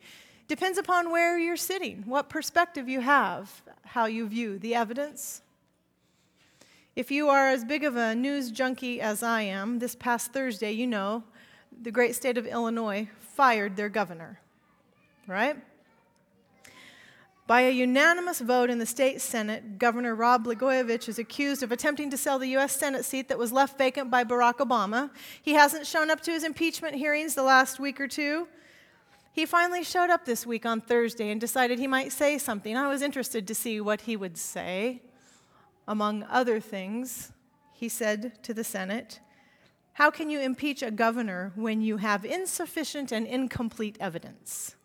Depends 0.50 0.78
upon 0.78 1.12
where 1.12 1.40
you're 1.40 1.56
sitting, 1.56 2.04
what 2.06 2.28
perspective 2.28 2.90
you 2.90 3.00
have, 3.00 3.62
how 3.86 4.06
you 4.06 4.28
view 4.28 4.60
the 4.60 4.76
evidence, 4.76 5.42
if 6.96 7.10
you 7.10 7.28
are 7.28 7.50
as 7.50 7.66
big 7.66 7.84
of 7.84 7.96
a 7.96 8.14
news 8.14 8.52
junkie 8.52 9.02
as 9.02 9.24
I 9.24 9.42
am, 9.42 9.80
this 9.80 9.96
past 9.96 10.32
Thursday, 10.32 10.72
you 10.74 10.86
know, 10.86 11.24
the 11.82 11.90
great 11.90 12.14
state 12.14 12.38
of 12.38 12.46
Illinois 12.46 13.10
fired 13.20 13.76
their 13.76 13.90
governor, 13.90 14.40
right? 15.28 15.58
By 17.46 17.62
a 17.62 17.72
unanimous 17.72 18.40
vote 18.40 18.70
in 18.70 18.80
the 18.80 18.86
state 18.86 19.20
Senate, 19.20 19.78
Governor 19.78 20.16
Rod 20.16 20.46
Blagojevich 20.46 21.10
is 21.10 21.20
accused 21.20 21.62
of 21.62 21.74
attempting 21.74 22.10
to 22.12 22.18
sell 22.18 22.40
the 22.40 22.48
U.S. 22.50 22.74
Senate 22.74 23.04
seat 23.04 23.28
that 23.28 23.38
was 23.38 23.52
left 23.52 23.78
vacant 23.78 24.10
by 24.10 24.24
Barack 24.24 24.60
Obama. 24.60 25.10
He 25.42 25.54
hasn't 25.54 25.86
shown 25.86 26.10
up 26.10 26.22
to 26.22 26.32
his 26.32 26.46
impeachment 26.46 26.96
hearings 26.96 27.36
the 27.36 27.44
last 27.44 27.82
week 27.82 28.00
or 28.00 28.08
two. 28.08 28.48
He 29.34 29.46
finally 29.46 29.84
showed 29.84 30.10
up 30.10 30.26
this 30.26 30.46
week 30.46 30.66
on 30.66 30.80
Thursday 30.80 31.32
and 31.32 31.42
decided 31.42 31.80
he 31.80 31.88
might 31.88 32.14
say 32.14 32.38
something. 32.38 32.78
I 32.78 32.88
was 32.88 33.02
interested 33.02 33.46
to 33.48 33.56
see 33.56 33.82
what 33.82 34.02
he 34.02 34.16
would 34.16 34.38
say. 34.38 35.02
Among 35.86 36.24
other 36.30 36.62
things, 36.62 37.34
he 37.74 37.90
said 37.90 38.42
to 38.44 38.54
the 38.54 38.64
Senate, 38.64 39.20
How 39.94 40.10
can 40.12 40.30
you 40.30 40.40
impeach 40.40 40.82
a 40.82 40.92
governor 40.92 41.52
when 41.56 41.82
you 41.82 41.98
have 41.98 42.24
insufficient 42.24 43.12
and 43.12 43.28
incomplete 43.28 43.98
evidence? 44.00 44.76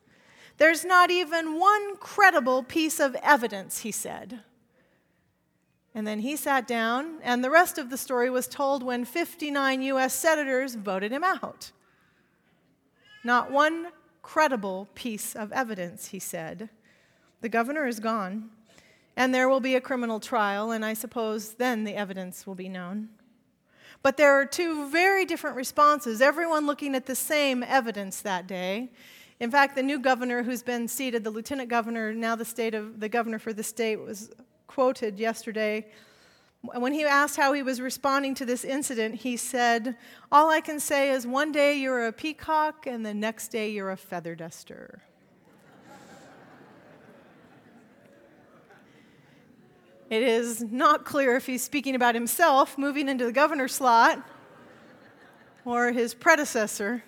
There's 0.58 0.84
not 0.84 1.10
even 1.10 1.58
one 1.58 1.96
credible 1.96 2.62
piece 2.62 3.00
of 3.00 3.14
evidence, 3.22 3.80
he 3.80 3.92
said. 3.92 4.40
And 5.94 6.06
then 6.06 6.20
he 6.20 6.36
sat 6.36 6.66
down, 6.66 7.18
and 7.22 7.42
the 7.42 7.50
rest 7.50 7.78
of 7.78 7.90
the 7.90 7.96
story 7.96 8.28
was 8.28 8.46
told 8.46 8.82
when 8.82 9.04
59 9.04 9.82
U.S. 9.82 10.14
senators 10.14 10.74
voted 10.74 11.12
him 11.12 11.24
out. 11.24 11.72
Not 13.24 13.50
one 13.50 13.88
credible 14.22 14.88
piece 14.94 15.34
of 15.34 15.52
evidence, 15.52 16.08
he 16.08 16.18
said. 16.18 16.68
The 17.40 17.48
governor 17.48 17.86
is 17.86 18.00
gone. 18.00 18.50
And 19.16 19.34
there 19.34 19.48
will 19.48 19.60
be 19.60 19.74
a 19.74 19.80
criminal 19.80 20.20
trial, 20.20 20.70
and 20.70 20.84
I 20.84 20.94
suppose 20.94 21.54
then 21.54 21.84
the 21.84 21.96
evidence 21.96 22.46
will 22.46 22.54
be 22.54 22.68
known. 22.68 23.08
But 24.02 24.16
there 24.16 24.32
are 24.40 24.46
two 24.46 24.88
very 24.90 25.24
different 25.24 25.56
responses, 25.56 26.20
everyone 26.20 26.66
looking 26.66 26.94
at 26.94 27.06
the 27.06 27.16
same 27.16 27.64
evidence 27.64 28.20
that 28.20 28.46
day. 28.46 28.90
In 29.40 29.50
fact, 29.50 29.76
the 29.76 29.82
new 29.82 30.00
governor 30.00 30.42
who's 30.42 30.62
been 30.62 30.88
seated, 30.88 31.22
the 31.22 31.30
lieutenant 31.30 31.68
governor, 31.68 32.12
now 32.12 32.34
the 32.34 32.44
state 32.44 32.74
of 32.74 32.98
the 32.98 33.08
governor 33.08 33.38
for 33.38 33.52
the 33.52 33.62
state, 33.62 33.96
was 33.96 34.30
quoted 34.66 35.18
yesterday. 35.18 35.86
When 36.62 36.92
he 36.92 37.04
asked 37.04 37.36
how 37.36 37.52
he 37.52 37.62
was 37.62 37.80
responding 37.80 38.34
to 38.36 38.44
this 38.44 38.64
incident, 38.64 39.14
he 39.14 39.36
said, 39.36 39.96
All 40.32 40.50
I 40.50 40.60
can 40.60 40.80
say 40.80 41.10
is 41.10 41.24
one 41.24 41.52
day 41.52 41.78
you're 41.78 42.08
a 42.08 42.12
peacock, 42.12 42.86
and 42.88 43.06
the 43.06 43.14
next 43.14 43.48
day 43.48 43.70
you're 43.70 43.92
a 43.92 43.96
feather 43.96 44.34
duster. 44.34 45.02
It 50.10 50.22
is 50.22 50.62
not 50.62 51.04
clear 51.04 51.36
if 51.36 51.44
he's 51.46 51.62
speaking 51.62 51.94
about 51.94 52.14
himself 52.14 52.78
moving 52.78 53.08
into 53.08 53.26
the 53.26 53.32
governor 53.32 53.68
slot 53.68 54.26
or 55.66 55.92
his 55.92 56.14
predecessor. 56.14 57.04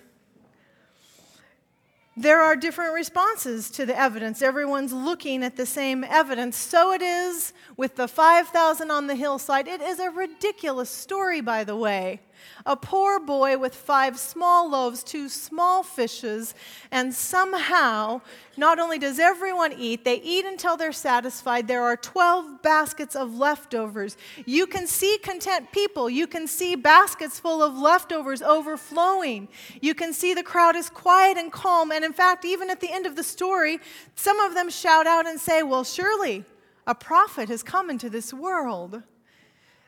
There 2.21 2.39
are 2.39 2.55
different 2.55 2.93
responses 2.93 3.71
to 3.71 3.83
the 3.83 3.97
evidence. 3.99 4.43
Everyone's 4.43 4.93
looking 4.93 5.41
at 5.41 5.55
the 5.55 5.65
same 5.65 6.03
evidence. 6.03 6.55
So 6.55 6.93
it 6.93 7.01
is 7.01 7.51
with 7.77 7.95
the 7.95 8.07
5,000 8.07 8.91
on 8.91 9.07
the 9.07 9.15
hillside. 9.15 9.67
It 9.67 9.81
is 9.81 9.97
a 9.97 10.11
ridiculous 10.11 10.91
story, 10.91 11.41
by 11.41 11.63
the 11.63 11.75
way. 11.75 12.21
A 12.65 12.75
poor 12.75 13.19
boy 13.19 13.57
with 13.57 13.73
five 13.73 14.19
small 14.19 14.69
loaves, 14.69 15.03
two 15.03 15.29
small 15.29 15.83
fishes, 15.83 16.53
and 16.91 17.13
somehow, 17.13 18.21
not 18.57 18.79
only 18.79 18.99
does 18.99 19.19
everyone 19.19 19.73
eat, 19.73 20.05
they 20.05 20.21
eat 20.21 20.45
until 20.45 20.77
they're 20.77 20.91
satisfied. 20.91 21.67
There 21.67 21.83
are 21.83 21.97
12 21.97 22.61
baskets 22.61 23.15
of 23.15 23.35
leftovers. 23.35 24.17
You 24.45 24.67
can 24.67 24.85
see 24.87 25.17
content 25.17 25.71
people. 25.71 26.09
You 26.09 26.27
can 26.27 26.47
see 26.47 26.75
baskets 26.75 27.39
full 27.39 27.63
of 27.63 27.77
leftovers 27.77 28.41
overflowing. 28.41 29.47
You 29.81 29.95
can 29.95 30.13
see 30.13 30.33
the 30.33 30.43
crowd 30.43 30.75
is 30.75 30.89
quiet 30.89 31.37
and 31.37 31.51
calm. 31.51 31.91
And 31.91 32.05
in 32.05 32.13
fact, 32.13 32.45
even 32.45 32.69
at 32.69 32.79
the 32.79 32.91
end 32.91 33.05
of 33.05 33.15
the 33.15 33.23
story, 33.23 33.79
some 34.15 34.39
of 34.39 34.53
them 34.53 34.69
shout 34.69 35.07
out 35.07 35.27
and 35.27 35.39
say, 35.39 35.63
Well, 35.63 35.83
surely 35.83 36.45
a 36.85 36.95
prophet 36.95 37.49
has 37.49 37.63
come 37.63 37.89
into 37.89 38.09
this 38.09 38.33
world. 38.33 39.03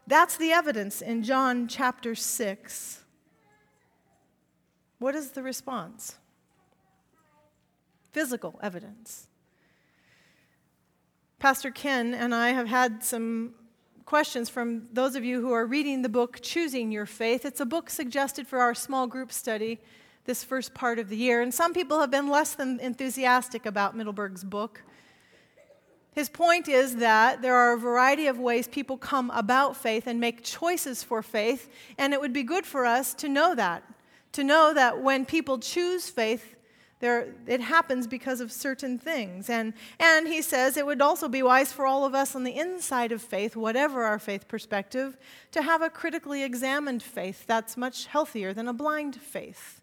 That's 0.05 0.35
the 0.35 0.51
evidence 0.51 1.01
in 1.01 1.23
John 1.23 1.67
chapter 1.67 2.13
6. 2.13 3.03
What 4.99 5.15
is 5.15 5.31
the 5.31 5.43
response? 5.43 6.17
Physical 8.11 8.59
evidence. 8.61 9.27
Pastor 11.39 11.71
Ken 11.71 12.13
and 12.13 12.35
I 12.35 12.49
have 12.49 12.67
had 12.67 13.03
some 13.03 13.53
questions 14.05 14.49
from 14.49 14.87
those 14.91 15.15
of 15.15 15.23
you 15.23 15.39
who 15.39 15.51
are 15.53 15.65
reading 15.65 16.01
the 16.01 16.09
book 16.09 16.39
Choosing 16.41 16.91
Your 16.91 17.05
Faith. 17.05 17.45
It's 17.45 17.61
a 17.61 17.65
book 17.65 17.89
suggested 17.89 18.45
for 18.45 18.59
our 18.59 18.75
small 18.75 19.07
group 19.07 19.31
study 19.31 19.79
this 20.25 20.43
first 20.43 20.73
part 20.73 20.99
of 20.99 21.09
the 21.09 21.17
year, 21.17 21.41
and 21.41 21.53
some 21.53 21.73
people 21.73 21.99
have 21.99 22.11
been 22.11 22.29
less 22.29 22.55
than 22.55 22.79
enthusiastic 22.79 23.65
about 23.65 23.95
Mittelberg's 23.95 24.43
book. 24.43 24.83
His 26.13 26.29
point 26.29 26.67
is 26.67 26.97
that 26.97 27.41
there 27.41 27.55
are 27.55 27.73
a 27.73 27.79
variety 27.79 28.27
of 28.27 28.39
ways 28.39 28.67
people 28.67 28.97
come 28.97 29.31
about 29.31 29.75
faith 29.75 30.05
and 30.05 30.19
make 30.19 30.43
choices 30.43 31.03
for 31.03 31.21
faith, 31.21 31.69
and 31.97 32.13
it 32.13 32.21
would 32.21 32.33
be 32.33 32.43
good 32.43 32.65
for 32.65 32.85
us 32.85 33.13
to 33.15 33.29
know 33.29 33.55
that. 33.55 33.83
To 34.33 34.43
know 34.43 34.73
that 34.73 35.01
when 35.01 35.25
people 35.25 35.59
choose 35.59 36.09
faith, 36.09 36.55
there, 36.99 37.33
it 37.47 37.59
happens 37.59 38.07
because 38.07 38.39
of 38.39 38.49
certain 38.49 38.97
things. 38.97 39.49
And, 39.49 39.73
and 39.99 40.25
he 40.25 40.41
says 40.41 40.77
it 40.77 40.85
would 40.85 41.01
also 41.01 41.27
be 41.27 41.43
wise 41.43 41.73
for 41.73 41.85
all 41.85 42.05
of 42.05 42.15
us 42.15 42.33
on 42.33 42.45
the 42.45 42.57
inside 42.57 43.11
of 43.11 43.21
faith, 43.21 43.57
whatever 43.57 44.03
our 44.03 44.19
faith 44.19 44.47
perspective, 44.47 45.17
to 45.51 45.61
have 45.61 45.81
a 45.81 45.89
critically 45.89 46.43
examined 46.43 47.03
faith 47.03 47.45
that's 47.45 47.75
much 47.75 48.05
healthier 48.05 48.53
than 48.53 48.69
a 48.69 48.73
blind 48.73 49.17
faith. 49.17 49.81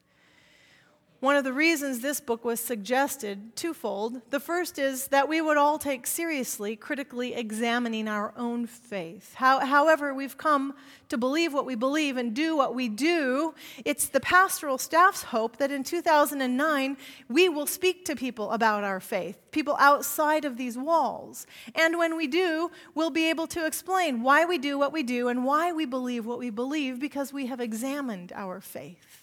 One 1.20 1.36
of 1.36 1.44
the 1.44 1.52
reasons 1.52 2.00
this 2.00 2.18
book 2.18 2.46
was 2.46 2.60
suggested, 2.60 3.54
twofold. 3.54 4.22
The 4.30 4.40
first 4.40 4.78
is 4.78 5.08
that 5.08 5.28
we 5.28 5.42
would 5.42 5.58
all 5.58 5.78
take 5.78 6.06
seriously 6.06 6.76
critically 6.76 7.34
examining 7.34 8.08
our 8.08 8.32
own 8.38 8.66
faith. 8.66 9.34
How, 9.34 9.60
however, 9.60 10.14
we've 10.14 10.38
come 10.38 10.72
to 11.10 11.18
believe 11.18 11.52
what 11.52 11.66
we 11.66 11.74
believe 11.74 12.16
and 12.16 12.34
do 12.34 12.56
what 12.56 12.74
we 12.74 12.88
do, 12.88 13.54
it's 13.84 14.06
the 14.08 14.20
pastoral 14.20 14.78
staff's 14.78 15.24
hope 15.24 15.58
that 15.58 15.70
in 15.70 15.84
2009 15.84 16.96
we 17.28 17.50
will 17.50 17.66
speak 17.66 18.06
to 18.06 18.16
people 18.16 18.50
about 18.52 18.82
our 18.82 18.98
faith, 18.98 19.38
people 19.50 19.76
outside 19.78 20.46
of 20.46 20.56
these 20.56 20.78
walls. 20.78 21.46
And 21.74 21.98
when 21.98 22.16
we 22.16 22.28
do, 22.28 22.70
we'll 22.94 23.10
be 23.10 23.28
able 23.28 23.46
to 23.48 23.66
explain 23.66 24.22
why 24.22 24.46
we 24.46 24.56
do 24.56 24.78
what 24.78 24.90
we 24.90 25.02
do 25.02 25.28
and 25.28 25.44
why 25.44 25.70
we 25.70 25.84
believe 25.84 26.24
what 26.24 26.38
we 26.38 26.48
believe 26.48 26.98
because 26.98 27.30
we 27.30 27.44
have 27.44 27.60
examined 27.60 28.32
our 28.34 28.62
faith. 28.62 29.19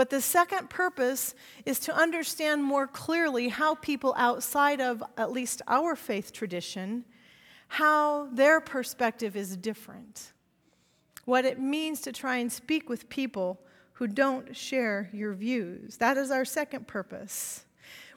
But 0.00 0.08
the 0.08 0.22
second 0.22 0.70
purpose 0.70 1.34
is 1.66 1.78
to 1.80 1.94
understand 1.94 2.64
more 2.64 2.86
clearly 2.86 3.48
how 3.48 3.74
people 3.74 4.14
outside 4.16 4.80
of 4.80 5.02
at 5.18 5.30
least 5.30 5.60
our 5.68 5.94
faith 5.94 6.32
tradition, 6.32 7.04
how 7.68 8.28
their 8.32 8.62
perspective 8.62 9.36
is 9.36 9.58
different. 9.58 10.32
What 11.26 11.44
it 11.44 11.60
means 11.60 12.00
to 12.00 12.12
try 12.12 12.38
and 12.38 12.50
speak 12.50 12.88
with 12.88 13.10
people 13.10 13.60
who 13.92 14.06
don't 14.06 14.56
share 14.56 15.10
your 15.12 15.34
views. 15.34 15.98
That 15.98 16.16
is 16.16 16.30
our 16.30 16.46
second 16.46 16.86
purpose. 16.86 17.66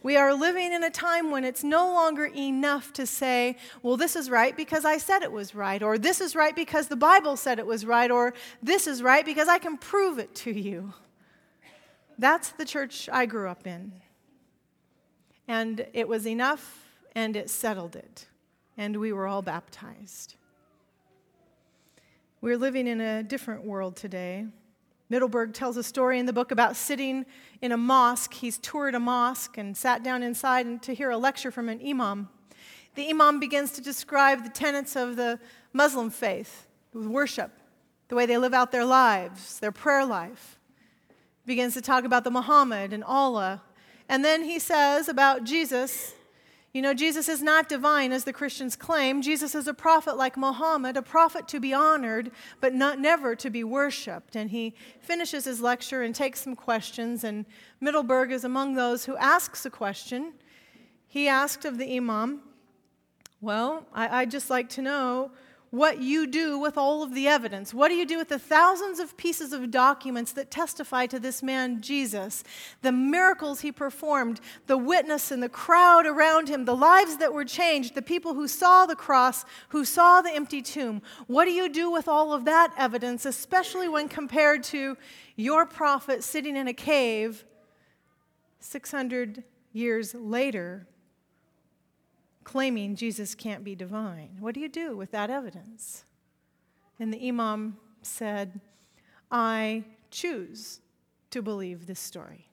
We 0.04 0.16
are 0.16 0.34
living 0.34 0.72
in 0.72 0.86
a 0.86 0.90
time 0.90 1.32
when 1.32 1.44
it's 1.44 1.66
no 1.66 1.88
longer 1.88 2.28
enough 2.28 2.94
to 2.94 3.06
say, 3.06 3.58
well, 3.82 3.98
this 3.98 4.16
is 4.16 4.30
right 4.30 4.56
because 4.56 4.86
I 4.86 5.00
said 5.00 5.22
it 5.22 5.34
was 5.34 5.54
right, 5.54 5.84
or 5.84 5.98
this 5.98 6.22
is 6.22 6.34
right 6.34 6.56
because 6.56 6.88
the 6.88 6.96
Bible 6.96 7.36
said 7.36 7.60
it 7.60 7.68
was 7.68 7.86
right, 7.86 8.10
or 8.10 8.34
this 8.62 8.88
is 8.88 9.04
right 9.04 9.26
because 9.26 9.50
I 9.50 9.58
can 9.58 9.76
prove 9.76 10.18
it 10.18 10.34
to 10.36 10.58
you. 10.58 10.94
That's 12.18 12.50
the 12.50 12.66
church 12.66 13.10
I 13.12 13.26
grew 13.26 13.50
up 13.50 13.66
in. 13.68 13.92
And 15.48 15.86
it 15.94 16.08
was 16.08 16.26
enough, 16.28 16.86
and 17.16 17.36
it 17.36 17.50
settled 17.50 17.96
it. 17.96 18.28
And 18.78 19.00
we 19.00 19.12
were 19.12 19.28
all 19.28 19.42
baptized. 19.42 20.36
We're 22.42 22.58
living 22.58 22.88
in 22.88 23.00
a 23.02 23.24
different 23.24 23.64
world 23.66 23.96
today. 23.96 24.48
Mittelberg 25.10 25.54
tells 25.54 25.78
a 25.78 25.84
story 25.84 26.20
in 26.20 26.26
the 26.26 26.34
book 26.34 26.52
about 26.52 26.76
sitting 26.76 27.26
in 27.62 27.72
a 27.72 27.78
mosque. 27.78 28.34
He's 28.34 28.58
toured 28.58 28.96
a 28.96 29.00
mosque 29.00 29.58
and 29.58 29.78
sat 29.78 30.04
down 30.04 30.24
inside 30.24 30.82
to 30.84 30.94
hear 30.94 31.12
a 31.12 31.18
lecture 31.18 31.52
from 31.52 31.70
an 31.70 31.80
imam. 31.86 32.30
The 32.96 33.10
imam 33.10 33.40
begins 33.40 33.72
to 33.74 33.82
describe 33.82 34.44
the 34.44 34.50
tenets 34.50 34.96
of 34.96 35.16
the 35.16 35.40
Muslim 35.72 36.10
faith, 36.10 36.68
worship, 36.94 37.52
the 38.08 38.16
way 38.16 38.26
they 38.26 38.38
live 38.38 38.54
out 38.54 38.72
their 38.72 38.86
lives, 38.86 39.60
their 39.60 39.72
prayer 39.72 40.06
life. 40.06 40.60
Begins 41.46 41.74
to 41.74 41.82
talk 41.82 42.06
about 42.06 42.24
the 42.24 42.32
Muhammad 42.32 42.94
and 42.94 43.04
Allah. 43.04 43.62
And 44.10 44.24
then 44.24 44.44
he 44.44 44.60
says 44.60 45.08
about 45.08 45.44
Jesus 45.44 46.14
you 46.74 46.82
know, 46.82 46.96
Jesus 46.96 47.30
is 47.30 47.44
not 47.44 47.70
divine 47.70 48.12
as 48.12 48.24
the 48.24 48.34
Christians 48.34 48.76
claim. 48.76 49.22
Jesus 49.22 49.54
is 49.54 49.68
a 49.68 49.76
prophet 49.76 50.18
like 50.18 50.36
Muhammad, 50.36 50.98
a 50.98 51.04
prophet 51.04 51.48
to 51.50 51.60
be 51.60 51.72
honored, 51.72 52.32
but 52.60 52.74
not 52.74 53.00
never 53.00 53.36
to 53.36 53.52
be 53.52 53.64
worshiped. 53.64 54.36
And 54.36 54.50
he 54.50 54.74
finishes 55.00 55.46
his 55.46 55.62
lecture 55.62 56.02
and 56.02 56.16
takes 56.16 56.42
some 56.42 56.56
questions, 56.56 57.24
and 57.24 57.46
Mittelberg 57.80 58.32
is 58.32 58.44
among 58.44 58.74
those 58.74 59.06
who 59.06 59.16
asks 59.18 59.68
a 59.68 59.70
question. 59.70 60.34
He 61.08 61.28
asked 61.28 61.64
of 61.64 61.78
the 61.78 61.96
Imam, 61.96 62.42
Well, 63.40 63.86
I, 63.94 64.22
would 64.22 64.32
just 64.32 64.50
like 64.50 64.70
to 64.70 64.82
know 64.82 65.30
what 65.74 66.00
you 66.00 66.28
do 66.28 66.60
with 66.60 66.78
all 66.78 67.02
of 67.02 67.16
the 67.16 67.28
evidence. 67.28 67.74
What 67.74 67.88
do 67.88 67.96
you 67.96 68.06
do 68.06 68.20
with 68.20 68.30
the 68.30 68.38
thousands 68.38 69.00
of 69.00 69.18
pieces 69.18 69.54
of 69.54 69.72
documents 69.72 70.32
that 70.34 70.52
testify 70.52 71.08
to 71.08 71.20
this 71.20 71.42
man, 71.42 71.82
Jesus? 71.82 72.44
The 72.84 72.92
miracles 72.92 73.62
he 73.62 73.72
performed, 73.72 74.40
the 74.68 74.78
witness 74.78 75.32
and 75.32 75.42
the 75.42 75.50
crowd 75.50 76.06
around 76.06 76.48
him, 76.48 76.66
the 76.66 76.76
lives 76.76 77.18
that 77.18 77.34
were 77.34 77.44
changed, 77.44 77.96
the 77.96 78.04
people 78.04 78.36
who 78.36 78.48
saw 78.48 78.86
the 78.86 78.96
cross, 78.96 79.46
who 79.70 79.84
saw 79.84 80.22
the 80.22 80.30
empty 80.30 80.62
tomb. 80.62 81.02
What 81.26 81.46
do 81.46 81.52
you 81.52 81.68
do 81.68 81.90
with 81.90 82.08
all 82.08 82.34
of 82.34 82.46
that 82.46 82.72
evidence, 82.78 83.26
especially 83.26 83.90
when 83.90 84.08
compared 84.10 84.64
to 84.66 84.96
your 85.36 85.66
prophet 85.66 86.24
sitting 86.24 86.56
in 86.56 86.68
a 86.68 86.74
cave 86.74 87.46
600 88.60 89.44
years 89.72 90.14
later 90.14 90.86
claiming 92.44 92.96
Jesus 92.96 93.36
can't 93.36 93.64
be 93.64 93.76
divine. 93.76 94.38
What 94.40 94.54
do 94.54 94.62
you 94.62 94.70
do 94.70 94.96
with 94.96 95.12
that 95.12 95.30
evidence? 95.30 96.06
And 97.00 97.14
the 97.14 97.28
Imam 97.28 97.78
said, 98.02 98.60
I 99.32 99.84
choose 100.12 100.80
to 101.32 101.42
believe 101.42 101.88
this 101.88 102.00
story. 102.00 102.48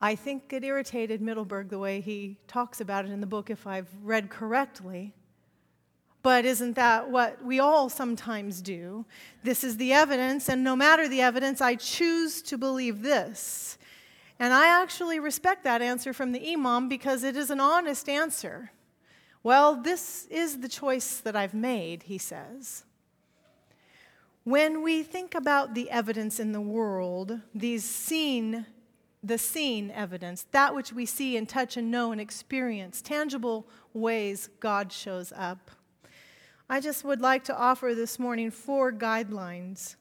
I 0.00 0.14
think 0.14 0.52
it 0.52 0.62
irritated 0.62 1.22
Mittelberg 1.22 1.70
the 1.70 1.78
way 1.78 2.00
he 2.02 2.36
talks 2.46 2.82
about 2.82 3.06
it 3.06 3.10
in 3.10 3.22
the 3.22 3.26
book, 3.26 3.48
if 3.48 3.66
I've 3.66 3.88
read 4.02 4.28
correctly. 4.28 5.14
But 6.22 6.44
isn't 6.44 6.74
that 6.74 7.10
what 7.10 7.42
we 7.42 7.58
all 7.58 7.88
sometimes 7.88 8.60
do? 8.60 9.06
This 9.42 9.64
is 9.64 9.78
the 9.78 9.94
evidence, 9.94 10.50
and 10.50 10.62
no 10.62 10.76
matter 10.76 11.08
the 11.08 11.22
evidence, 11.22 11.62
I 11.62 11.76
choose 11.76 12.42
to 12.42 12.58
believe 12.58 13.00
this. 13.02 13.78
And 14.38 14.52
I 14.52 14.82
actually 14.82 15.20
respect 15.20 15.64
that 15.64 15.82
answer 15.82 16.12
from 16.12 16.32
the 16.32 16.52
Imam 16.52 16.88
because 16.88 17.22
it 17.22 17.36
is 17.36 17.50
an 17.50 17.60
honest 17.60 18.08
answer. 18.08 18.72
Well, 19.42 19.76
this 19.76 20.26
is 20.30 20.60
the 20.60 20.68
choice 20.68 21.18
that 21.18 21.36
I've 21.36 21.54
made, 21.54 22.04
he 22.04 22.18
says. 22.18 22.84
When 24.42 24.82
we 24.82 25.02
think 25.02 25.34
about 25.34 25.74
the 25.74 25.90
evidence 25.90 26.40
in 26.40 26.52
the 26.52 26.60
world, 26.60 27.40
these 27.54 27.84
seen, 27.84 28.66
the 29.22 29.38
seen 29.38 29.90
evidence, 29.90 30.46
that 30.50 30.74
which 30.74 30.92
we 30.92 31.06
see 31.06 31.36
and 31.36 31.48
touch 31.48 31.76
and 31.76 31.90
know 31.90 32.12
and 32.12 32.20
experience, 32.20 33.00
tangible 33.00 33.66
ways 33.92 34.50
God 34.60 34.92
shows 34.92 35.32
up, 35.36 35.70
I 36.68 36.80
just 36.80 37.04
would 37.04 37.20
like 37.20 37.44
to 37.44 37.56
offer 37.56 37.94
this 37.94 38.18
morning 38.18 38.50
four 38.50 38.92
guidelines 38.92 39.96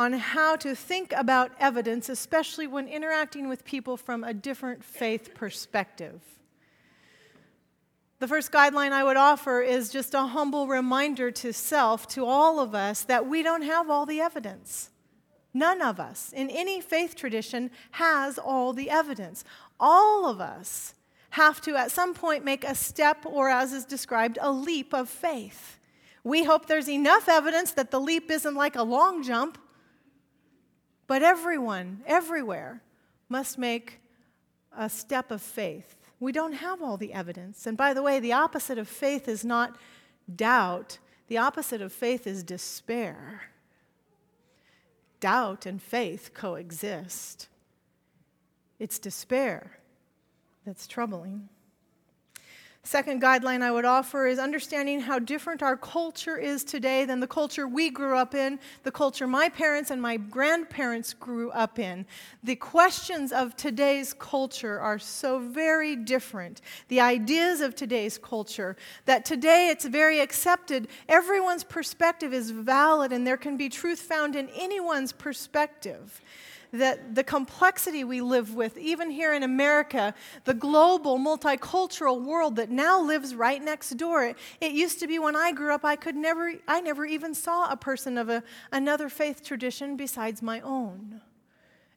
on 0.00 0.14
how 0.14 0.56
to 0.56 0.74
think 0.74 1.12
about 1.14 1.52
evidence, 1.60 2.08
especially 2.08 2.66
when 2.66 2.88
interacting 2.88 3.50
with 3.50 3.66
people 3.66 3.98
from 3.98 4.24
a 4.24 4.32
different 4.32 4.82
faith 4.82 5.34
perspective. 5.34 6.22
The 8.18 8.26
first 8.26 8.50
guideline 8.50 8.92
I 8.92 9.04
would 9.04 9.18
offer 9.18 9.60
is 9.60 9.90
just 9.90 10.14
a 10.14 10.22
humble 10.22 10.66
reminder 10.66 11.30
to 11.32 11.52
self, 11.52 12.08
to 12.08 12.24
all 12.24 12.60
of 12.60 12.74
us, 12.74 13.02
that 13.02 13.26
we 13.26 13.42
don't 13.42 13.60
have 13.60 13.90
all 13.90 14.06
the 14.06 14.22
evidence. 14.22 14.88
None 15.52 15.82
of 15.82 16.00
us 16.00 16.32
in 16.34 16.48
any 16.48 16.80
faith 16.80 17.14
tradition 17.14 17.70
has 17.90 18.38
all 18.38 18.72
the 18.72 18.88
evidence. 18.88 19.44
All 19.78 20.26
of 20.26 20.40
us 20.40 20.94
have 21.30 21.60
to, 21.60 21.76
at 21.76 21.90
some 21.90 22.14
point, 22.14 22.42
make 22.42 22.64
a 22.64 22.74
step, 22.74 23.26
or 23.26 23.50
as 23.50 23.74
is 23.74 23.84
described, 23.84 24.38
a 24.40 24.50
leap 24.50 24.94
of 24.94 25.10
faith. 25.10 25.78
We 26.24 26.44
hope 26.44 26.64
there's 26.66 26.88
enough 26.88 27.28
evidence 27.28 27.72
that 27.72 27.90
the 27.90 28.00
leap 28.00 28.30
isn't 28.30 28.54
like 28.54 28.76
a 28.76 28.82
long 28.82 29.22
jump, 29.22 29.58
but 31.10 31.24
everyone, 31.24 32.02
everywhere, 32.06 32.80
must 33.28 33.58
make 33.58 33.98
a 34.78 34.88
step 34.88 35.32
of 35.32 35.42
faith. 35.42 35.96
We 36.20 36.30
don't 36.30 36.52
have 36.52 36.80
all 36.80 36.96
the 36.96 37.12
evidence. 37.12 37.66
And 37.66 37.76
by 37.76 37.94
the 37.94 38.02
way, 38.04 38.20
the 38.20 38.32
opposite 38.32 38.78
of 38.78 38.86
faith 38.86 39.26
is 39.26 39.44
not 39.44 39.76
doubt, 40.32 40.98
the 41.26 41.36
opposite 41.36 41.82
of 41.82 41.92
faith 41.92 42.28
is 42.28 42.44
despair. 42.44 43.42
Doubt 45.18 45.66
and 45.66 45.82
faith 45.82 46.30
coexist. 46.32 47.48
It's 48.78 49.00
despair 49.00 49.80
that's 50.64 50.86
troubling. 50.86 51.48
Second 52.82 53.20
guideline 53.20 53.60
I 53.60 53.70
would 53.70 53.84
offer 53.84 54.26
is 54.26 54.38
understanding 54.38 55.00
how 55.00 55.18
different 55.18 55.62
our 55.62 55.76
culture 55.76 56.38
is 56.38 56.64
today 56.64 57.04
than 57.04 57.20
the 57.20 57.26
culture 57.26 57.68
we 57.68 57.90
grew 57.90 58.16
up 58.16 58.34
in, 58.34 58.58
the 58.84 58.90
culture 58.90 59.26
my 59.26 59.50
parents 59.50 59.90
and 59.90 60.00
my 60.00 60.16
grandparents 60.16 61.12
grew 61.12 61.50
up 61.50 61.78
in. 61.78 62.06
The 62.42 62.56
questions 62.56 63.32
of 63.32 63.54
today's 63.54 64.14
culture 64.14 64.80
are 64.80 64.98
so 64.98 65.38
very 65.38 65.94
different. 65.94 66.62
The 66.88 67.00
ideas 67.00 67.60
of 67.60 67.74
today's 67.74 68.16
culture, 68.16 68.76
that 69.04 69.26
today 69.26 69.68
it's 69.68 69.84
very 69.84 70.18
accepted, 70.20 70.88
everyone's 71.06 71.64
perspective 71.64 72.32
is 72.32 72.50
valid, 72.50 73.12
and 73.12 73.26
there 73.26 73.36
can 73.36 73.58
be 73.58 73.68
truth 73.68 74.00
found 74.00 74.34
in 74.34 74.48
anyone's 74.56 75.12
perspective 75.12 76.22
that 76.72 77.14
the 77.14 77.24
complexity 77.24 78.04
we 78.04 78.20
live 78.20 78.54
with, 78.54 78.76
even 78.78 79.10
here 79.10 79.32
in 79.32 79.42
America, 79.42 80.14
the 80.44 80.54
global, 80.54 81.18
multicultural 81.18 82.22
world 82.22 82.56
that 82.56 82.70
now 82.70 83.00
lives 83.02 83.34
right 83.34 83.62
next 83.62 83.90
door. 83.96 84.34
It 84.60 84.72
used 84.72 85.00
to 85.00 85.06
be 85.06 85.18
when 85.18 85.36
I 85.36 85.52
grew 85.52 85.74
up, 85.74 85.84
I 85.84 85.96
could 85.96 86.16
never, 86.16 86.54
I 86.68 86.80
never 86.80 87.04
even 87.04 87.34
saw 87.34 87.70
a 87.70 87.76
person 87.76 88.18
of 88.18 88.28
a, 88.28 88.42
another 88.72 89.08
faith 89.08 89.42
tradition 89.42 89.96
besides 89.96 90.42
my 90.42 90.60
own 90.60 91.20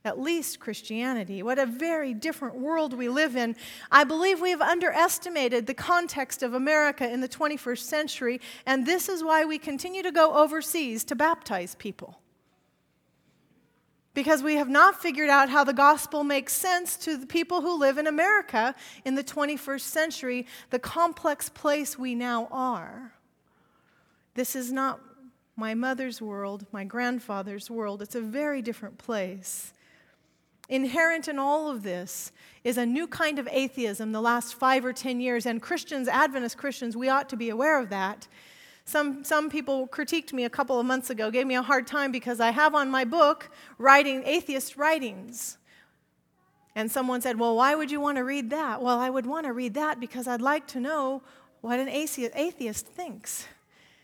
at 0.05 0.19
least 0.19 0.59
Christianity. 0.59 1.41
What 1.41 1.57
a 1.57 1.65
very 1.65 2.13
different 2.13 2.55
world 2.55 2.93
we 2.93 3.07
live 3.07 3.35
in. 3.37 3.55
I 3.89 4.03
believe 4.03 4.41
we 4.41 4.49
have 4.49 4.61
underestimated 4.61 5.65
the 5.65 5.73
context 5.73 6.43
of 6.43 6.53
America 6.53 7.09
in 7.09 7.21
the 7.21 7.29
21st 7.29 7.79
century, 7.79 8.41
and 8.65 8.85
this 8.85 9.07
is 9.07 9.23
why 9.23 9.45
we 9.45 9.57
continue 9.57 10.03
to 10.03 10.11
go 10.11 10.33
overseas 10.33 11.03
to 11.05 11.15
baptize 11.15 11.75
people 11.75 12.19
because 14.13 14.43
we 14.43 14.55
have 14.55 14.69
not 14.69 15.01
figured 15.01 15.29
out 15.29 15.49
how 15.49 15.63
the 15.63 15.73
gospel 15.73 16.23
makes 16.23 16.53
sense 16.53 16.95
to 16.97 17.17
the 17.17 17.25
people 17.25 17.61
who 17.61 17.77
live 17.77 17.97
in 17.97 18.07
America 18.07 18.75
in 19.05 19.15
the 19.15 19.23
21st 19.23 19.81
century, 19.81 20.45
the 20.69 20.79
complex 20.79 21.49
place 21.49 21.97
we 21.97 22.13
now 22.13 22.47
are. 22.51 23.13
This 24.35 24.55
is 24.55 24.71
not 24.71 24.99
my 25.55 25.73
mother's 25.73 26.21
world, 26.21 26.65
my 26.71 26.83
grandfather's 26.83 27.69
world. 27.69 28.01
It's 28.01 28.15
a 28.15 28.21
very 28.21 28.61
different 28.61 28.97
place. 28.97 29.73
Inherent 30.69 31.27
in 31.27 31.37
all 31.37 31.69
of 31.69 31.83
this 31.83 32.31
is 32.63 32.77
a 32.77 32.85
new 32.85 33.05
kind 33.07 33.37
of 33.37 33.47
atheism 33.51 34.11
the 34.11 34.21
last 34.21 34.55
five 34.55 34.85
or 34.85 34.93
ten 34.93 35.19
years, 35.19 35.45
and 35.45 35.61
Christians, 35.61 36.07
Adventist 36.07 36.57
Christians, 36.57 36.95
we 36.95 37.09
ought 37.09 37.29
to 37.29 37.37
be 37.37 37.49
aware 37.49 37.79
of 37.79 37.89
that. 37.89 38.27
Some, 38.85 39.23
some 39.23 39.49
people 39.49 39.87
critiqued 39.87 40.33
me 40.33 40.43
a 40.43 40.49
couple 40.49 40.79
of 40.79 40.85
months 40.85 41.09
ago, 41.09 41.31
gave 41.31 41.47
me 41.47 41.55
a 41.55 41.61
hard 41.61 41.87
time 41.87 42.11
because 42.11 42.39
I 42.39 42.51
have 42.51 42.75
on 42.75 42.91
my 42.91 43.05
book 43.05 43.49
writing 43.77 44.23
atheist 44.25 44.75
writings. 44.75 45.57
And 46.75 46.91
someone 46.91 47.21
said, 47.21 47.39
Well, 47.39 47.55
why 47.55 47.75
would 47.75 47.91
you 47.91 48.01
want 48.01 48.17
to 48.17 48.23
read 48.23 48.49
that? 48.49 48.81
Well, 48.81 48.99
I 48.99 49.09
would 49.09 49.25
want 49.25 49.45
to 49.45 49.53
read 49.53 49.75
that 49.75 49.99
because 49.99 50.27
I'd 50.27 50.41
like 50.41 50.67
to 50.67 50.79
know 50.79 51.21
what 51.61 51.79
an 51.79 51.87
atheist 51.87 52.87
thinks, 52.87 53.47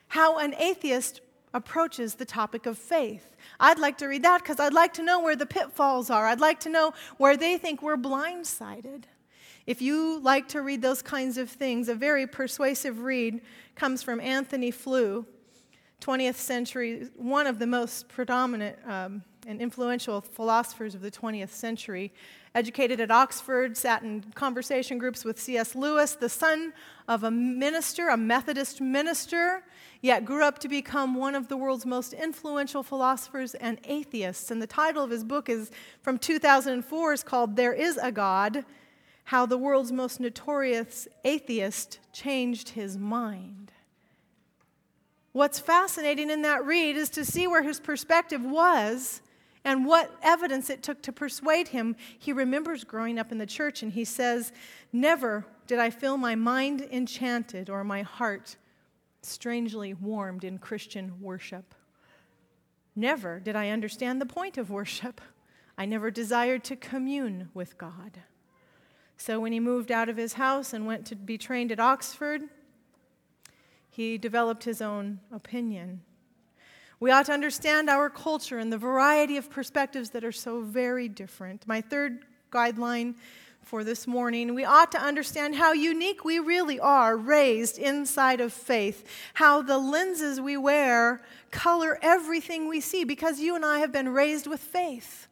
how 0.07 0.37
an 0.37 0.53
atheist 0.55 1.21
approaches 1.53 2.15
the 2.15 2.25
topic 2.25 2.65
of 2.65 2.77
faith. 2.77 3.35
I'd 3.59 3.79
like 3.79 3.97
to 3.97 4.07
read 4.07 4.23
that 4.23 4.43
because 4.43 4.59
I'd 4.59 4.73
like 4.73 4.93
to 4.93 5.03
know 5.03 5.19
where 5.19 5.35
the 5.35 5.45
pitfalls 5.45 6.09
are. 6.09 6.27
I'd 6.27 6.39
like 6.39 6.59
to 6.61 6.69
know 6.69 6.93
where 7.17 7.35
they 7.35 7.57
think 7.57 7.81
we're 7.81 7.97
blindsided. 7.97 9.03
If 9.65 9.81
you 9.81 10.19
like 10.21 10.47
to 10.49 10.61
read 10.61 10.81
those 10.81 11.01
kinds 11.01 11.37
of 11.37 11.49
things, 11.49 11.89
a 11.89 11.95
very 11.95 12.25
persuasive 12.27 13.01
read 13.01 13.41
comes 13.79 14.03
from 14.03 14.19
Antony 14.19 14.71
Flew, 14.71 15.25
20th 16.01 16.35
century, 16.35 17.07
one 17.15 17.47
of 17.47 17.59
the 17.59 17.65
most 17.65 18.09
predominant 18.09 18.77
um, 18.85 19.23
and 19.47 19.61
influential 19.61 20.19
philosophers 20.19 20.95
of 20.95 21.01
the 21.01 21.09
20th 21.09 21.51
century. 21.51 22.11
Educated 22.53 22.99
at 22.99 23.09
Oxford, 23.09 23.77
sat 23.77 24.03
in 24.03 24.21
conversation 24.35 24.97
groups 24.97 25.23
with 25.23 25.39
C.S. 25.39 25.75
Lewis, 25.75 26.15
the 26.15 26.27
son 26.27 26.73
of 27.07 27.23
a 27.23 27.31
minister, 27.31 28.09
a 28.09 28.17
Methodist 28.17 28.81
minister, 28.81 29.63
yet 30.01 30.25
grew 30.25 30.43
up 30.43 30.59
to 30.59 30.67
become 30.67 31.15
one 31.15 31.33
of 31.33 31.47
the 31.47 31.55
world's 31.55 31.85
most 31.85 32.11
influential 32.11 32.83
philosophers 32.83 33.55
and 33.55 33.79
atheists. 33.85 34.51
And 34.51 34.61
the 34.61 34.67
title 34.67 35.05
of 35.05 35.09
his 35.09 35.23
book 35.23 35.47
is 35.47 35.71
from 36.01 36.17
2004 36.17 37.13
is 37.13 37.23
called 37.23 37.55
There 37.55 37.73
is 37.73 37.97
a 38.01 38.11
God 38.11 38.65
How 39.29 39.45
the 39.45 39.59
World's 39.59 39.91
Most 39.91 40.19
Notorious 40.19 41.07
Atheist 41.23 41.99
Changed 42.11 42.69
His 42.69 42.97
Mind. 42.97 43.71
What's 45.33 45.59
fascinating 45.59 46.31
in 46.31 46.41
that 46.41 46.65
read 46.65 46.97
is 46.97 47.11
to 47.11 47.23
see 47.23 47.45
where 47.45 47.61
his 47.61 47.79
perspective 47.79 48.43
was 48.43 49.21
and 49.63 49.85
what 49.85 50.11
evidence 50.23 50.71
it 50.71 50.81
took 50.81 51.03
to 51.03 51.11
persuade 51.11 51.67
him. 51.67 51.95
He 52.17 52.33
remembers 52.33 52.83
growing 52.83 53.19
up 53.19 53.31
in 53.31 53.37
the 53.37 53.45
church 53.45 53.83
and 53.83 53.93
he 53.93 54.03
says, 54.03 54.51
Never 54.91 55.45
did 55.67 55.77
I 55.77 55.91
feel 55.91 56.17
my 56.17 56.33
mind 56.33 56.87
enchanted 56.91 57.69
or 57.69 57.83
my 57.83 58.01
heart 58.01 58.55
strangely 59.21 59.93
warmed 59.93 60.43
in 60.43 60.57
Christian 60.57 61.21
worship. 61.21 61.75
Never 62.95 63.39
did 63.39 63.55
I 63.55 63.69
understand 63.69 64.19
the 64.19 64.25
point 64.25 64.57
of 64.57 64.71
worship. 64.71 65.21
I 65.77 65.85
never 65.85 66.09
desired 66.09 66.63
to 66.63 66.75
commune 66.75 67.49
with 67.53 67.77
God. 67.77 68.21
So 69.19 69.37
when 69.41 69.51
he 69.51 69.59
moved 69.59 69.91
out 69.91 70.07
of 70.07 70.15
his 70.15 70.33
house 70.33 70.71
and 70.71 70.87
went 70.87 71.05
to 71.07 71.15
be 71.15 71.37
trained 71.37 71.73
at 71.73 71.79
Oxford, 71.79 72.43
he 73.89 74.17
developed 74.17 74.63
his 74.63 74.81
own 74.81 75.19
opinion. 75.29 76.01
We 77.01 77.11
ought 77.11 77.25
to 77.25 77.33
understand 77.33 77.89
our 77.89 78.09
culture 78.09 78.59
and 78.59 78.71
the 78.71 78.77
variety 78.77 79.35
of 79.35 79.49
perspectives 79.49 80.11
that 80.11 80.23
are 80.23 80.31
so 80.31 80.61
very 80.61 81.09
different. 81.09 81.67
My 81.67 81.81
third 81.81 82.25
guideline 82.49 83.15
for 83.61 83.83
this 83.83 84.07
morning, 84.07 84.55
we 84.55 84.63
ought 84.63 84.91
to 84.93 85.01
understand 85.01 85.55
how 85.55 85.73
unique 85.73 86.23
we 86.23 86.39
really 86.39 86.79
are 86.79 87.17
raised 87.17 87.77
inside 87.77 88.39
of 88.39 88.53
faith, 88.53 89.05
how 89.33 89.61
the 89.61 89.77
lenses 89.77 90.39
we 90.39 90.55
wear 90.55 91.21
color 91.51 91.99
everything 92.01 92.69
we 92.69 92.79
see 92.79 93.03
because 93.03 93.41
you 93.41 93.53
and 93.53 93.65
I 93.65 93.79
have 93.79 93.91
been 93.91 94.09
raised 94.09 94.47
with 94.47 94.61
faith. 94.61 95.28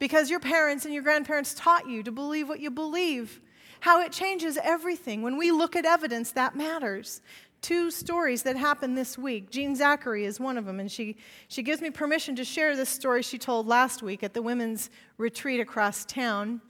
Because 0.00 0.30
your 0.30 0.40
parents 0.40 0.84
and 0.84 0.92
your 0.92 1.04
grandparents 1.04 1.54
taught 1.54 1.88
you 1.88 2.02
to 2.02 2.10
believe 2.10 2.48
what 2.48 2.58
you 2.58 2.70
believe, 2.70 3.40
how 3.78 4.00
it 4.00 4.10
changes 4.10 4.58
everything. 4.60 5.22
When 5.22 5.36
we 5.36 5.52
look 5.52 5.76
at 5.76 5.84
evidence, 5.84 6.32
that 6.32 6.56
matters 6.56 7.22
two 7.60 7.90
stories 7.90 8.42
that 8.42 8.56
happened 8.56 8.96
this 8.96 9.18
week. 9.18 9.50
Jean 9.50 9.76
Zachary 9.76 10.24
is 10.24 10.40
one 10.40 10.56
of 10.56 10.64
them, 10.64 10.80
and 10.80 10.90
she, 10.90 11.16
she 11.48 11.62
gives 11.62 11.82
me 11.82 11.90
permission 11.90 12.34
to 12.36 12.44
share 12.44 12.74
this 12.74 12.88
story 12.88 13.22
she 13.22 13.38
told 13.38 13.66
last 13.66 14.02
week 14.02 14.22
at 14.22 14.32
the 14.32 14.40
women's 14.40 14.88
retreat 15.18 15.60
across 15.60 16.06
town. 16.06 16.62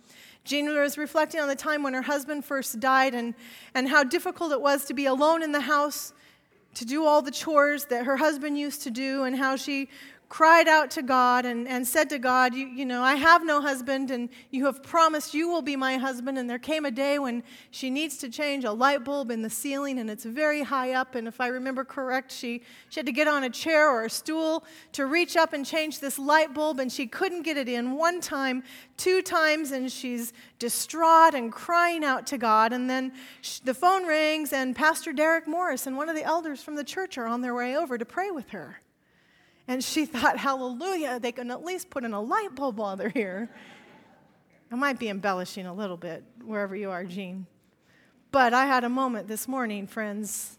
Jean 0.44 0.66
was 0.66 0.98
reflecting 0.98 1.40
on 1.40 1.46
the 1.46 1.54
time 1.54 1.82
when 1.84 1.94
her 1.94 2.02
husband 2.02 2.44
first 2.44 2.80
died 2.80 3.14
and, 3.14 3.34
and 3.74 3.88
how 3.88 4.02
difficult 4.02 4.50
it 4.50 4.60
was 4.60 4.84
to 4.86 4.94
be 4.94 5.06
alone 5.06 5.42
in 5.42 5.52
the 5.52 5.60
house 5.60 6.12
to 6.74 6.84
do 6.84 7.04
all 7.04 7.22
the 7.22 7.30
chores 7.30 7.84
that 7.86 8.04
her 8.04 8.16
husband 8.16 8.58
used 8.58 8.82
to 8.82 8.90
do, 8.90 9.24
and 9.24 9.36
how 9.36 9.56
she 9.56 9.88
cried 10.30 10.68
out 10.68 10.92
to 10.92 11.02
God 11.02 11.44
and, 11.44 11.66
and 11.66 11.84
said 11.84 12.08
to 12.08 12.18
God, 12.18 12.54
you, 12.54 12.64
you 12.68 12.86
know, 12.86 13.02
I 13.02 13.16
have 13.16 13.44
no 13.44 13.60
husband, 13.60 14.12
and 14.12 14.28
you 14.52 14.64
have 14.66 14.80
promised 14.80 15.34
you 15.34 15.48
will 15.48 15.60
be 15.60 15.74
my 15.74 15.96
husband. 15.96 16.38
And 16.38 16.48
there 16.48 16.56
came 16.56 16.84
a 16.84 16.90
day 16.92 17.18
when 17.18 17.42
she 17.72 17.90
needs 17.90 18.16
to 18.18 18.28
change 18.28 18.62
a 18.62 18.70
light 18.70 19.02
bulb 19.02 19.32
in 19.32 19.42
the 19.42 19.50
ceiling, 19.50 19.98
and 19.98 20.08
it's 20.08 20.24
very 20.24 20.62
high 20.62 20.92
up. 20.92 21.16
And 21.16 21.26
if 21.26 21.40
I 21.40 21.48
remember 21.48 21.84
correct, 21.84 22.30
she, 22.30 22.62
she 22.90 23.00
had 23.00 23.06
to 23.06 23.12
get 23.12 23.26
on 23.26 23.42
a 23.42 23.50
chair 23.50 23.90
or 23.90 24.04
a 24.04 24.10
stool 24.10 24.64
to 24.92 25.06
reach 25.06 25.36
up 25.36 25.52
and 25.52 25.66
change 25.66 25.98
this 25.98 26.16
light 26.16 26.54
bulb, 26.54 26.78
and 26.78 26.92
she 26.92 27.08
couldn't 27.08 27.42
get 27.42 27.56
it 27.56 27.68
in 27.68 27.96
one 27.96 28.20
time, 28.20 28.62
two 28.96 29.22
times, 29.22 29.72
and 29.72 29.90
she's 29.90 30.32
distraught 30.60 31.34
and 31.34 31.50
crying 31.50 32.04
out 32.04 32.28
to 32.28 32.38
God. 32.38 32.72
And 32.72 32.88
then 32.88 33.12
the 33.64 33.74
phone 33.74 34.06
rings, 34.06 34.52
and 34.52 34.76
Pastor 34.76 35.12
Derek 35.12 35.48
Morris 35.48 35.88
and 35.88 35.96
one 35.96 36.08
of 36.08 36.14
the 36.14 36.22
elders 36.22 36.62
from 36.62 36.76
the 36.76 36.84
church 36.84 37.18
are 37.18 37.26
on 37.26 37.40
their 37.40 37.56
way 37.56 37.76
over 37.76 37.98
to 37.98 38.04
pray 38.04 38.30
with 38.30 38.50
her. 38.50 38.78
And 39.68 39.82
she 39.82 40.04
thought, 40.06 40.38
hallelujah, 40.38 41.20
they 41.20 41.32
can 41.32 41.50
at 41.50 41.64
least 41.64 41.90
put 41.90 42.04
in 42.04 42.12
a 42.12 42.20
light 42.20 42.54
bulb 42.54 42.78
while 42.78 42.96
they're 42.96 43.08
here. 43.08 43.50
I 44.72 44.76
might 44.76 44.98
be 44.98 45.08
embellishing 45.08 45.66
a 45.66 45.74
little 45.74 45.96
bit, 45.96 46.22
wherever 46.44 46.76
you 46.76 46.90
are, 46.90 47.04
Jean. 47.04 47.46
But 48.30 48.54
I 48.54 48.66
had 48.66 48.84
a 48.84 48.88
moment 48.88 49.26
this 49.26 49.48
morning, 49.48 49.88
friends. 49.88 50.58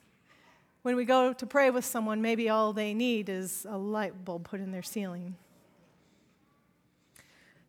When 0.82 0.96
we 0.96 1.06
go 1.06 1.32
to 1.32 1.46
pray 1.46 1.70
with 1.70 1.86
someone, 1.86 2.22
maybe 2.22 2.50
all 2.50 2.74
they 2.74 2.94
need 2.94 3.30
is 3.30 3.66
a 3.70 3.78
light 3.78 4.26
bulb 4.26 4.44
put 4.50 4.60
in 4.60 4.72
their 4.72 4.84
ceiling. 4.84 5.36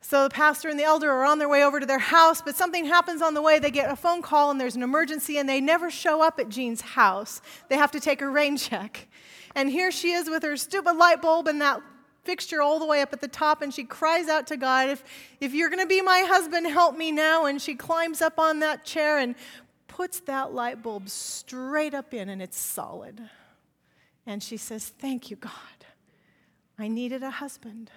So 0.01 0.25
the 0.25 0.31
pastor 0.31 0.69
and 0.69 0.79
the 0.79 0.85
elder 0.85 1.11
are 1.11 1.25
on 1.25 1.39
their 1.39 1.49
way 1.49 1.63
over 1.63 1.79
to 1.79 1.87
their 1.87 2.01
house, 2.01 2.43
but 2.43 2.57
something 2.57 2.85
happens 2.85 3.23
on 3.23 3.35
the 3.35 3.43
way. 3.43 3.61
They 3.61 3.71
get 3.71 3.89
a 3.91 3.95
phone 3.95 4.21
call 4.21 4.51
and 4.51 4.61
there's 4.61 4.75
an 4.75 4.83
emergency, 4.83 5.39
and 5.39 5.49
they 5.49 5.61
never 5.61 5.91
show 5.91 6.23
up 6.23 6.41
at 6.41 6.49
Jean's 6.49 6.81
house. 6.81 7.41
They 7.69 7.77
have 7.77 7.93
to 7.93 8.01
take 8.01 8.21
a 8.21 8.29
rain 8.29 8.57
check. 8.59 9.07
And 9.55 9.71
here 9.71 9.91
she 9.91 10.13
is 10.13 10.29
with 10.29 10.43
her 10.43 10.57
stupid 10.57 10.95
light 10.95 11.21
bulb 11.21 11.49
and 11.49 11.61
that 11.61 11.81
fixture 12.25 12.63
all 12.63 12.79
the 12.79 12.87
way 12.87 13.03
up 13.03 13.13
at 13.13 13.21
the 13.21 13.29
top, 13.29 13.63
and 13.63 13.75
she 13.75 13.85
cries 13.85 14.29
out 14.29 14.47
to 14.47 14.57
God, 14.57 14.89
If, 14.89 15.05
if 15.41 15.55
you're 15.55 15.69
going 15.69 15.83
to 15.83 15.87
be 15.87 16.01
my 16.01 16.21
husband, 16.21 16.67
help 16.67 16.97
me 16.97 17.13
now. 17.13 17.47
And 17.47 17.61
she 17.61 17.75
climbs 17.75 18.23
up 18.23 18.39
on 18.39 18.61
that 18.61 18.85
chair 18.85 19.19
and 19.19 19.35
puts 19.89 20.21
that 20.21 20.53
light 20.53 20.83
bulb 20.83 21.09
straight 21.09 21.95
up 21.95 22.15
in, 22.15 22.29
and 22.29 22.41
it's 22.41 22.59
solid. 22.59 23.21
And 24.27 24.43
she 24.43 24.57
says, 24.57 24.89
Thank 24.89 25.31
you, 25.31 25.37
God. 25.37 25.53
I 26.79 26.89
needed 26.89 27.23
a 27.23 27.31
husband. 27.31 27.91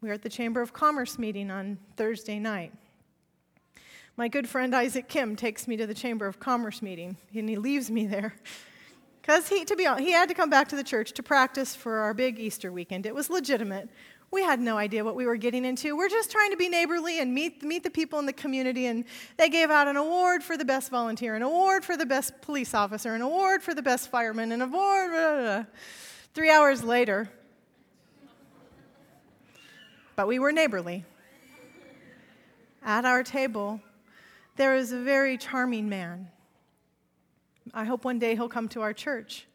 We 0.00 0.08
were 0.08 0.14
at 0.14 0.22
the 0.22 0.28
Chamber 0.28 0.60
of 0.60 0.72
Commerce 0.72 1.18
meeting 1.18 1.50
on 1.50 1.78
Thursday 1.96 2.38
night. 2.38 2.72
My 4.18 4.26
good 4.26 4.48
friend 4.48 4.74
Isaac 4.74 5.06
Kim 5.06 5.36
takes 5.36 5.68
me 5.68 5.76
to 5.76 5.86
the 5.86 5.94
Chamber 5.94 6.26
of 6.26 6.40
Commerce 6.40 6.82
meeting, 6.82 7.16
and 7.32 7.48
he 7.48 7.54
leaves 7.54 7.88
me 7.88 8.04
there. 8.04 8.34
Because 9.20 9.48
he, 9.48 9.64
to 9.64 9.76
be 9.76 9.86
honest, 9.86 10.04
he 10.04 10.10
had 10.10 10.28
to 10.28 10.34
come 10.34 10.50
back 10.50 10.66
to 10.70 10.76
the 10.76 10.82
church 10.82 11.12
to 11.12 11.22
practice 11.22 11.76
for 11.76 11.98
our 11.98 12.12
big 12.12 12.40
Easter 12.40 12.72
weekend. 12.72 13.06
It 13.06 13.14
was 13.14 13.30
legitimate. 13.30 13.88
We 14.32 14.42
had 14.42 14.58
no 14.58 14.76
idea 14.76 15.04
what 15.04 15.14
we 15.14 15.24
were 15.24 15.36
getting 15.36 15.64
into. 15.64 15.96
We're 15.96 16.08
just 16.08 16.32
trying 16.32 16.50
to 16.50 16.56
be 16.56 16.68
neighborly 16.68 17.20
and 17.20 17.32
meet, 17.32 17.62
meet 17.62 17.84
the 17.84 17.90
people 17.90 18.18
in 18.18 18.26
the 18.26 18.32
community. 18.32 18.86
And 18.86 19.04
they 19.36 19.48
gave 19.48 19.70
out 19.70 19.86
an 19.86 19.96
award 19.96 20.42
for 20.42 20.56
the 20.56 20.64
best 20.64 20.90
volunteer, 20.90 21.36
an 21.36 21.42
award 21.42 21.84
for 21.84 21.96
the 21.96 22.04
best 22.04 22.40
police 22.40 22.74
officer, 22.74 23.14
an 23.14 23.22
award 23.22 23.62
for 23.62 23.72
the 23.72 23.82
best 23.82 24.10
fireman, 24.10 24.50
an 24.50 24.62
award. 24.62 25.12
Blah, 25.12 25.34
blah, 25.34 25.42
blah. 25.42 25.64
Three 26.34 26.50
hours 26.50 26.82
later, 26.82 27.30
but 30.16 30.26
we 30.26 30.40
were 30.40 30.50
neighborly. 30.50 31.04
At 32.82 33.04
our 33.04 33.22
table, 33.22 33.80
there 34.58 34.76
is 34.76 34.92
a 34.92 34.98
very 34.98 35.38
charming 35.38 35.88
man. 35.88 36.28
I 37.72 37.84
hope 37.84 38.04
one 38.04 38.18
day 38.18 38.34
he'll 38.34 38.48
come 38.48 38.68
to 38.70 38.82
our 38.82 38.92
church. 38.92 39.46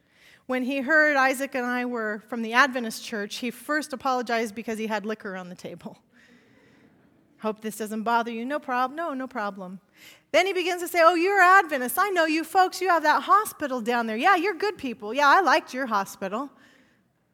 When 0.46 0.64
he 0.64 0.80
heard 0.82 1.16
Isaac 1.16 1.56
and 1.56 1.66
I 1.66 1.86
were 1.86 2.24
from 2.28 2.42
the 2.42 2.54
Adventist 2.54 3.04
church, 3.04 3.38
he 3.38 3.52
first 3.52 3.94
apologized 3.94 4.56
because 4.56 4.78
he 4.78 4.88
had 4.88 5.06
liquor 5.06 5.36
on 5.36 5.50
the 5.50 5.56
table. 5.56 5.98
Hope 7.40 7.62
this 7.62 7.78
doesn't 7.78 8.04
bother 8.04 8.32
you. 8.32 8.46
No 8.46 8.60
problem. 8.60 8.96
No, 8.96 9.14
no 9.14 9.28
problem. 9.28 9.80
Then 10.32 10.48
he 10.48 10.54
begins 10.54 10.82
to 10.82 10.88
say, 10.88 11.02
Oh, 11.04 11.16
you're 11.16 11.42
Adventist. 11.42 11.98
I 12.00 12.10
know 12.10 12.26
you 12.26 12.44
folks. 12.44 12.82
You 12.82 12.90
have 12.90 13.04
that 13.04 13.24
hospital 13.24 13.82
down 13.82 14.08
there. 14.08 14.18
Yeah, 14.18 14.36
you're 14.36 14.54
good 14.54 14.78
people. 14.78 15.14
Yeah, 15.14 15.28
I 15.28 15.42
liked 15.42 15.74
your 15.74 15.86
hospital. 15.86 16.50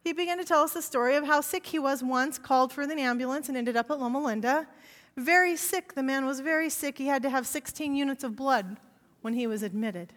He 0.04 0.14
began 0.14 0.38
to 0.38 0.44
tell 0.44 0.64
us 0.64 0.74
the 0.74 0.82
story 0.82 1.16
of 1.16 1.26
how 1.26 1.42
sick 1.42 1.66
he 1.66 1.78
was 1.78 2.04
once, 2.04 2.40
called 2.40 2.74
for 2.74 2.82
an 2.82 2.98
ambulance, 2.98 3.50
and 3.50 3.58
ended 3.58 3.78
up 3.78 3.92
at 3.92 4.00
Loma 4.00 4.20
Linda. 4.20 4.68
Very 5.20 5.58
sick. 5.58 5.96
The 5.96 6.04
man 6.04 6.26
was 6.26 6.40
very 6.40 6.70
sick. 6.70 6.98
He 6.98 7.08
had 7.08 7.24
to 7.24 7.30
have 7.30 7.46
16 7.46 7.94
units 7.94 8.24
of 8.24 8.38
blood 8.38 8.78
when 9.22 9.34
he 9.34 9.48
was 9.48 9.64
admitted. 9.64 10.14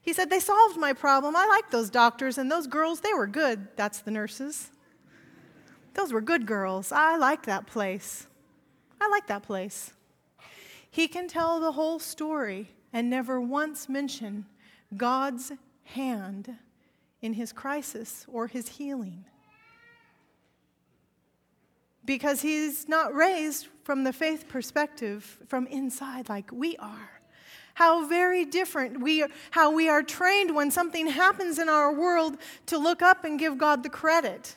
He 0.00 0.12
said, 0.12 0.30
They 0.30 0.40
solved 0.40 0.76
my 0.76 0.92
problem. 0.92 1.36
I 1.36 1.46
like 1.46 1.70
those 1.70 1.90
doctors 1.90 2.38
and 2.38 2.50
those 2.50 2.66
girls. 2.66 3.00
They 3.00 3.14
were 3.14 3.28
good. 3.28 3.68
That's 3.76 4.00
the 4.00 4.10
nurses. 4.10 4.70
Those 5.94 6.12
were 6.12 6.20
good 6.20 6.44
girls. 6.44 6.90
I 6.90 7.16
like 7.16 7.46
that 7.46 7.68
place. 7.68 8.26
I 9.00 9.08
like 9.08 9.28
that 9.28 9.44
place. 9.44 9.92
He 10.90 11.06
can 11.06 11.28
tell 11.28 11.60
the 11.60 11.72
whole 11.72 12.00
story 12.00 12.70
and 12.92 13.08
never 13.08 13.40
once 13.40 13.88
mention 13.88 14.46
God's 14.96 15.52
hand 15.84 16.56
in 17.20 17.34
his 17.34 17.52
crisis 17.52 18.26
or 18.28 18.48
his 18.48 18.68
healing 18.68 19.24
because 22.04 22.42
he's 22.42 22.88
not 22.88 23.14
raised 23.14 23.68
from 23.82 24.04
the 24.04 24.12
faith 24.12 24.48
perspective 24.48 25.38
from 25.46 25.66
inside 25.66 26.28
like 26.28 26.50
we 26.52 26.76
are. 26.76 27.20
How 27.74 28.06
very 28.06 28.44
different 28.44 29.00
we 29.00 29.22
are, 29.22 29.28
how 29.50 29.70
we 29.72 29.88
are 29.88 30.02
trained 30.02 30.54
when 30.54 30.70
something 30.70 31.06
happens 31.06 31.58
in 31.58 31.68
our 31.68 31.92
world 31.92 32.36
to 32.66 32.78
look 32.78 33.02
up 33.02 33.24
and 33.24 33.38
give 33.38 33.56
God 33.58 33.82
the 33.82 33.88
credit 33.88 34.56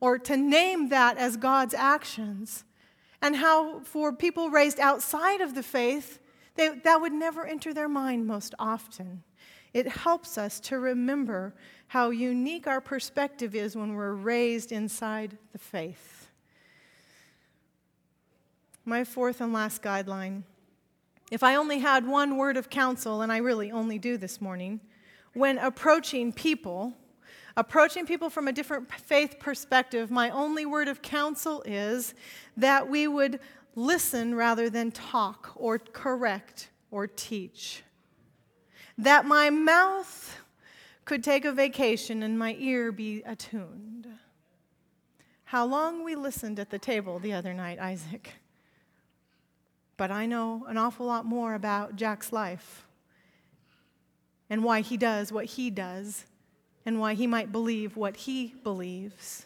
or 0.00 0.18
to 0.18 0.36
name 0.36 0.88
that 0.88 1.18
as 1.18 1.36
God's 1.36 1.74
actions. 1.74 2.64
And 3.20 3.36
how 3.36 3.80
for 3.80 4.12
people 4.12 4.48
raised 4.48 4.78
outside 4.78 5.40
of 5.40 5.54
the 5.54 5.62
faith, 5.62 6.20
they, 6.54 6.68
that 6.68 7.00
would 7.00 7.12
never 7.12 7.44
enter 7.44 7.74
their 7.74 7.88
mind 7.88 8.26
most 8.26 8.54
often. 8.58 9.24
It 9.74 9.88
helps 9.88 10.38
us 10.38 10.60
to 10.60 10.78
remember 10.78 11.54
how 11.88 12.10
unique 12.10 12.66
our 12.66 12.80
perspective 12.80 13.54
is 13.54 13.76
when 13.76 13.94
we're 13.94 14.14
raised 14.14 14.72
inside 14.72 15.36
the 15.52 15.58
faith. 15.58 16.17
My 18.88 19.04
fourth 19.04 19.42
and 19.42 19.52
last 19.52 19.82
guideline 19.82 20.44
if 21.30 21.42
I 21.42 21.56
only 21.56 21.80
had 21.80 22.06
one 22.06 22.38
word 22.38 22.56
of 22.56 22.70
counsel, 22.70 23.20
and 23.20 23.30
I 23.30 23.36
really 23.36 23.70
only 23.70 23.98
do 23.98 24.16
this 24.16 24.40
morning, 24.40 24.80
when 25.34 25.58
approaching 25.58 26.32
people, 26.32 26.94
approaching 27.54 28.06
people 28.06 28.30
from 28.30 28.48
a 28.48 28.52
different 28.52 28.90
faith 28.90 29.38
perspective, 29.38 30.10
my 30.10 30.30
only 30.30 30.64
word 30.64 30.88
of 30.88 31.02
counsel 31.02 31.62
is 31.66 32.14
that 32.56 32.88
we 32.88 33.06
would 33.06 33.40
listen 33.74 34.34
rather 34.34 34.70
than 34.70 34.90
talk 34.90 35.52
or 35.54 35.78
correct 35.78 36.70
or 36.90 37.06
teach. 37.06 37.82
That 38.96 39.26
my 39.26 39.50
mouth 39.50 40.40
could 41.04 41.22
take 41.22 41.44
a 41.44 41.52
vacation 41.52 42.22
and 42.22 42.38
my 42.38 42.56
ear 42.58 42.90
be 42.90 43.22
attuned. 43.26 44.06
How 45.44 45.66
long 45.66 46.04
we 46.04 46.14
listened 46.14 46.58
at 46.58 46.70
the 46.70 46.78
table 46.78 47.18
the 47.18 47.34
other 47.34 47.52
night, 47.52 47.78
Isaac. 47.78 48.32
But 49.98 50.10
I 50.10 50.24
know 50.24 50.64
an 50.66 50.78
awful 50.78 51.04
lot 51.04 51.26
more 51.26 51.52
about 51.52 51.96
Jack's 51.96 52.32
life 52.32 52.86
and 54.48 54.64
why 54.64 54.80
he 54.80 54.96
does 54.96 55.30
what 55.30 55.44
he 55.44 55.68
does 55.68 56.24
and 56.86 56.98
why 56.98 57.12
he 57.12 57.26
might 57.26 57.52
believe 57.52 57.98
what 57.98 58.16
he 58.16 58.54
believes. 58.64 59.44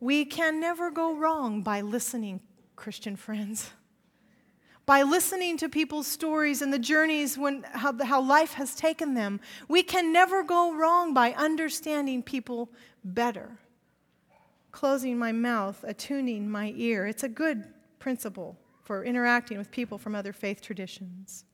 We 0.00 0.24
can 0.24 0.58
never 0.58 0.90
go 0.90 1.14
wrong 1.14 1.62
by 1.62 1.82
listening, 1.82 2.40
Christian 2.74 3.14
friends 3.14 3.70
by 4.86 5.02
listening 5.02 5.56
to 5.56 5.68
people's 5.68 6.06
stories 6.06 6.62
and 6.62 6.72
the 6.72 6.78
journeys 6.78 7.36
when, 7.36 7.64
how, 7.72 7.92
how 8.04 8.20
life 8.20 8.54
has 8.54 8.76
taken 8.76 9.14
them. 9.14 9.40
We 9.68 9.82
can 9.82 10.12
never 10.12 10.44
go 10.44 10.72
wrong 10.72 11.12
by 11.12 11.32
understanding 11.32 12.22
people 12.22 12.70
better. 13.02 13.58
Closing 14.70 15.18
my 15.18 15.32
mouth, 15.32 15.84
attuning 15.86 16.48
my 16.48 16.72
ear. 16.76 17.06
It's 17.06 17.24
a 17.24 17.28
good 17.28 17.64
principle 17.98 18.56
for 18.86 19.04
interacting 19.04 19.58
with 19.58 19.72
people 19.72 19.98
from 19.98 20.14
other 20.14 20.32
faith 20.32 20.62
traditions. 20.62 21.44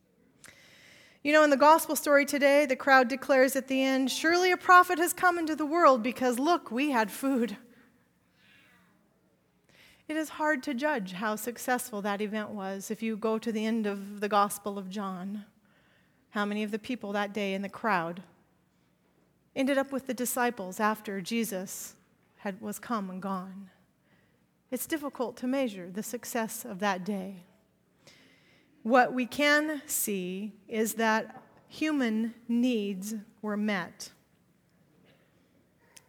You 1.24 1.32
know, 1.32 1.42
in 1.42 1.50
the 1.50 1.56
gospel 1.56 1.96
story 1.96 2.26
today, 2.26 2.66
the 2.66 2.76
crowd 2.76 3.08
declares 3.08 3.56
at 3.56 3.68
the 3.68 3.82
end, 3.82 4.10
Surely 4.10 4.52
a 4.52 4.56
prophet 4.58 4.98
has 4.98 5.14
come 5.14 5.38
into 5.38 5.56
the 5.56 5.64
world 5.64 6.02
because 6.02 6.38
look, 6.38 6.70
we 6.70 6.90
had 6.90 7.10
food. 7.10 7.56
It 10.08 10.16
is 10.16 10.28
hard 10.30 10.62
to 10.64 10.74
judge 10.74 11.12
how 11.12 11.36
successful 11.36 12.02
that 12.02 12.20
event 12.20 12.50
was 12.50 12.90
if 12.90 13.02
you 13.02 13.16
go 13.16 13.38
to 13.38 13.50
the 13.50 13.64
end 13.64 13.86
of 13.86 14.20
the 14.20 14.28
Gospel 14.28 14.76
of 14.76 14.90
John. 14.90 15.46
How 16.30 16.44
many 16.44 16.62
of 16.62 16.70
the 16.70 16.78
people 16.78 17.12
that 17.12 17.32
day 17.32 17.54
in 17.54 17.62
the 17.62 17.68
crowd 17.70 18.22
ended 19.56 19.78
up 19.78 19.90
with 19.90 20.06
the 20.06 20.14
disciples 20.14 20.80
after 20.80 21.22
Jesus 21.22 21.94
had, 22.38 22.60
was 22.60 22.78
come 22.78 23.08
and 23.08 23.22
gone? 23.22 23.70
It's 24.72 24.86
difficult 24.86 25.36
to 25.36 25.46
measure 25.46 25.90
the 25.90 26.02
success 26.02 26.64
of 26.64 26.78
that 26.78 27.04
day. 27.04 27.44
What 28.82 29.12
we 29.12 29.26
can 29.26 29.82
see 29.86 30.54
is 30.66 30.94
that 30.94 31.42
human 31.68 32.32
needs 32.48 33.14
were 33.42 33.58
met. 33.58 34.12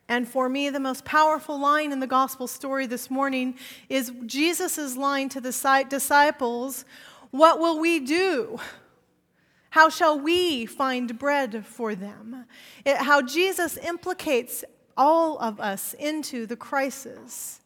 And 0.07 0.25
for 0.25 0.47
me, 0.47 0.69
the 0.69 0.79
most 0.79 1.03
powerful 1.03 1.59
line 1.59 1.91
in 1.91 1.99
the 1.99 2.07
gospel 2.07 2.47
story 2.47 2.85
this 2.85 3.11
morning 3.11 3.55
is 3.89 4.13
Jesus' 4.25 4.95
line 4.95 5.27
to 5.29 5.41
the 5.41 5.85
disciples 5.89 6.85
What 7.31 7.59
will 7.59 7.79
we 7.79 7.99
do? 7.99 8.59
How 9.71 9.89
shall 9.89 10.17
we 10.17 10.65
find 10.65 11.19
bread 11.19 11.65
for 11.65 11.95
them? 11.95 12.45
It, 12.85 12.95
how 12.95 13.21
Jesus 13.23 13.75
implicates 13.77 14.63
all 14.95 15.37
of 15.39 15.59
us 15.59 15.93
into 15.95 16.45
the 16.45 16.55
crisis. 16.55 17.59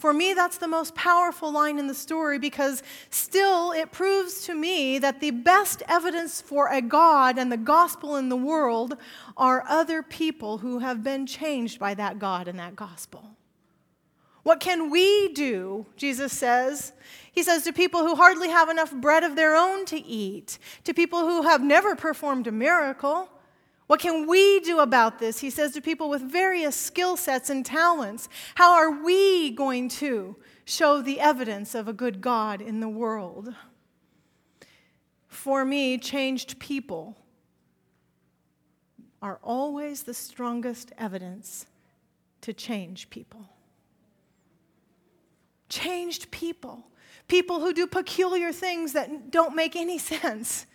For 0.00 0.14
me, 0.14 0.32
that's 0.32 0.56
the 0.56 0.66
most 0.66 0.94
powerful 0.94 1.52
line 1.52 1.78
in 1.78 1.86
the 1.86 1.92
story 1.92 2.38
because 2.38 2.82
still 3.10 3.72
it 3.72 3.92
proves 3.92 4.46
to 4.46 4.54
me 4.54 4.98
that 4.98 5.20
the 5.20 5.30
best 5.30 5.82
evidence 5.88 6.40
for 6.40 6.68
a 6.68 6.80
God 6.80 7.36
and 7.36 7.52
the 7.52 7.58
gospel 7.58 8.16
in 8.16 8.30
the 8.30 8.36
world 8.36 8.96
are 9.36 9.62
other 9.68 10.02
people 10.02 10.56
who 10.56 10.78
have 10.78 11.04
been 11.04 11.26
changed 11.26 11.78
by 11.78 11.92
that 11.92 12.18
God 12.18 12.48
and 12.48 12.58
that 12.58 12.76
gospel. 12.76 13.36
What 14.42 14.58
can 14.58 14.88
we 14.88 15.34
do, 15.34 15.84
Jesus 15.98 16.32
says? 16.32 16.94
He 17.30 17.42
says 17.42 17.64
to 17.64 17.72
people 17.74 18.00
who 18.00 18.14
hardly 18.14 18.48
have 18.48 18.70
enough 18.70 18.94
bread 18.94 19.22
of 19.22 19.36
their 19.36 19.54
own 19.54 19.84
to 19.84 20.02
eat, 20.02 20.58
to 20.84 20.94
people 20.94 21.20
who 21.20 21.42
have 21.42 21.62
never 21.62 21.94
performed 21.94 22.46
a 22.46 22.52
miracle. 22.52 23.28
What 23.90 23.98
can 23.98 24.28
we 24.28 24.60
do 24.60 24.78
about 24.78 25.18
this? 25.18 25.40
He 25.40 25.50
says 25.50 25.72
to 25.72 25.80
people 25.80 26.08
with 26.08 26.22
various 26.22 26.76
skill 26.76 27.16
sets 27.16 27.50
and 27.50 27.66
talents. 27.66 28.28
How 28.54 28.74
are 28.74 29.02
we 29.02 29.50
going 29.50 29.88
to 29.88 30.36
show 30.64 31.02
the 31.02 31.18
evidence 31.18 31.74
of 31.74 31.88
a 31.88 31.92
good 31.92 32.20
God 32.20 32.62
in 32.62 32.78
the 32.78 32.88
world? 32.88 33.52
For 35.26 35.64
me, 35.64 35.98
changed 35.98 36.60
people 36.60 37.18
are 39.20 39.40
always 39.42 40.04
the 40.04 40.14
strongest 40.14 40.92
evidence 40.96 41.66
to 42.42 42.52
change 42.52 43.10
people. 43.10 43.44
Changed 45.68 46.30
people. 46.30 46.86
People 47.26 47.58
who 47.58 47.72
do 47.72 47.88
peculiar 47.88 48.52
things 48.52 48.92
that 48.92 49.32
don't 49.32 49.56
make 49.56 49.74
any 49.74 49.98
sense 50.12 50.66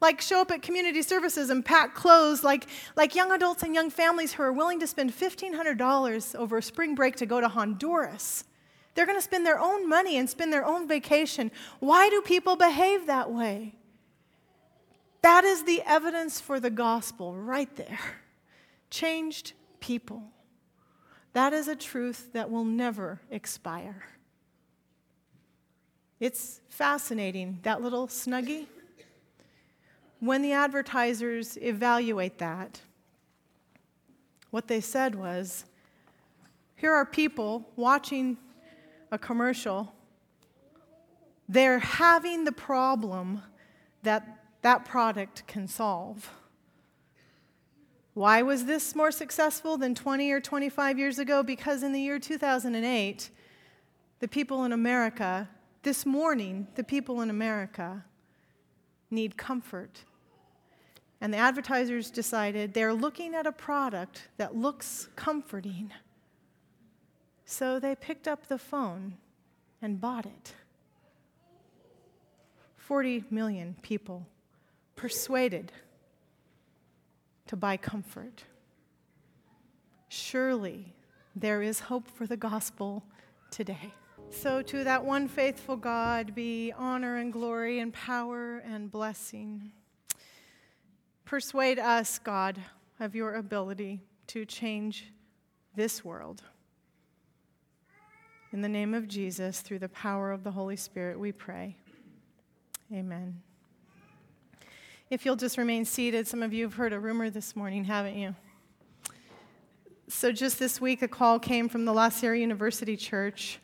like 0.00 0.20
show 0.20 0.40
up 0.40 0.50
at 0.50 0.62
community 0.62 1.02
services 1.02 1.50
and 1.50 1.64
pack 1.64 1.94
clothes 1.94 2.42
like, 2.42 2.66
like 2.96 3.14
young 3.14 3.32
adults 3.32 3.62
and 3.62 3.74
young 3.74 3.90
families 3.90 4.32
who 4.32 4.42
are 4.42 4.52
willing 4.52 4.80
to 4.80 4.86
spend 4.86 5.12
$1,500 5.12 6.34
over 6.36 6.58
a 6.58 6.62
spring 6.62 6.94
break 6.94 7.16
to 7.16 7.26
go 7.26 7.40
to 7.40 7.48
Honduras. 7.48 8.44
They're 8.94 9.06
going 9.06 9.18
to 9.18 9.22
spend 9.22 9.46
their 9.46 9.60
own 9.60 9.88
money 9.88 10.16
and 10.16 10.28
spend 10.28 10.52
their 10.52 10.64
own 10.64 10.88
vacation. 10.88 11.50
Why 11.78 12.08
do 12.08 12.22
people 12.22 12.56
behave 12.56 13.06
that 13.06 13.30
way? 13.30 13.74
That 15.22 15.44
is 15.44 15.64
the 15.64 15.82
evidence 15.86 16.40
for 16.40 16.58
the 16.58 16.70
gospel 16.70 17.34
right 17.36 17.74
there. 17.76 17.98
Changed 18.90 19.52
people. 19.80 20.22
That 21.34 21.52
is 21.52 21.68
a 21.68 21.76
truth 21.76 22.30
that 22.32 22.50
will 22.50 22.64
never 22.64 23.20
expire. 23.30 24.04
It's 26.18 26.60
fascinating, 26.68 27.60
that 27.62 27.80
little 27.80 28.08
snuggie 28.08 28.66
when 30.20 30.42
the 30.42 30.52
advertisers 30.52 31.56
evaluate 31.60 32.38
that, 32.38 32.80
what 34.50 34.68
they 34.68 34.80
said 34.80 35.14
was 35.14 35.64
here 36.76 36.92
are 36.92 37.04
people 37.04 37.68
watching 37.76 38.36
a 39.10 39.18
commercial. 39.18 39.94
They're 41.48 41.78
having 41.78 42.44
the 42.44 42.52
problem 42.52 43.42
that 44.02 44.38
that 44.62 44.84
product 44.84 45.46
can 45.46 45.66
solve. 45.66 46.30
Why 48.12 48.42
was 48.42 48.66
this 48.66 48.94
more 48.94 49.10
successful 49.10 49.78
than 49.78 49.94
20 49.94 50.30
or 50.32 50.40
25 50.40 50.98
years 50.98 51.18
ago? 51.18 51.42
Because 51.42 51.82
in 51.82 51.92
the 51.92 52.00
year 52.00 52.18
2008, 52.18 53.30
the 54.18 54.28
people 54.28 54.64
in 54.64 54.72
America, 54.72 55.48
this 55.82 56.04
morning, 56.04 56.66
the 56.74 56.84
people 56.84 57.22
in 57.22 57.30
America 57.30 58.04
need 59.10 59.36
comfort 59.36 60.04
and 61.20 61.32
the 61.34 61.38
advertisers 61.38 62.10
decided 62.10 62.72
they're 62.72 62.94
looking 62.94 63.34
at 63.34 63.46
a 63.46 63.52
product 63.52 64.28
that 64.38 64.56
looks 64.56 65.08
comforting. 65.16 65.90
So 67.44 67.78
they 67.78 67.94
picked 67.94 68.26
up 68.26 68.46
the 68.46 68.58
phone 68.58 69.18
and 69.82 70.00
bought 70.00 70.26
it. 70.26 70.54
40 72.76 73.24
million 73.30 73.76
people 73.82 74.26
persuaded 74.96 75.72
to 77.46 77.56
buy 77.56 77.76
comfort. 77.76 78.44
Surely 80.08 80.94
there 81.36 81.62
is 81.62 81.80
hope 81.80 82.08
for 82.08 82.26
the 82.26 82.36
gospel 82.36 83.04
today. 83.50 83.92
So, 84.30 84.62
to 84.62 84.84
that 84.84 85.04
one 85.04 85.26
faithful 85.26 85.76
God 85.76 86.34
be 86.34 86.72
honor 86.76 87.16
and 87.16 87.32
glory 87.32 87.80
and 87.80 87.92
power 87.92 88.58
and 88.58 88.90
blessing. 88.90 89.72
Persuade 91.30 91.78
us, 91.78 92.18
God, 92.18 92.58
of 92.98 93.14
your 93.14 93.36
ability 93.36 94.00
to 94.26 94.44
change 94.44 95.12
this 95.76 96.04
world. 96.04 96.42
In 98.52 98.62
the 98.62 98.68
name 98.68 98.94
of 98.94 99.06
Jesus, 99.06 99.60
through 99.60 99.78
the 99.78 99.90
power 99.90 100.32
of 100.32 100.42
the 100.42 100.50
Holy 100.50 100.74
Spirit, 100.74 101.20
we 101.20 101.30
pray. 101.30 101.76
Amen. 102.92 103.40
If 105.08 105.24
you'll 105.24 105.36
just 105.36 105.56
remain 105.56 105.84
seated, 105.84 106.26
some 106.26 106.42
of 106.42 106.52
you 106.52 106.64
have 106.64 106.74
heard 106.74 106.92
a 106.92 106.98
rumor 106.98 107.30
this 107.30 107.54
morning, 107.54 107.84
haven't 107.84 108.18
you? 108.18 108.34
So, 110.08 110.32
just 110.32 110.58
this 110.58 110.80
week, 110.80 111.00
a 111.00 111.06
call 111.06 111.38
came 111.38 111.68
from 111.68 111.84
the 111.84 111.92
La 111.92 112.08
Sierra 112.08 112.40
University 112.40 112.96
Church. 112.96 113.60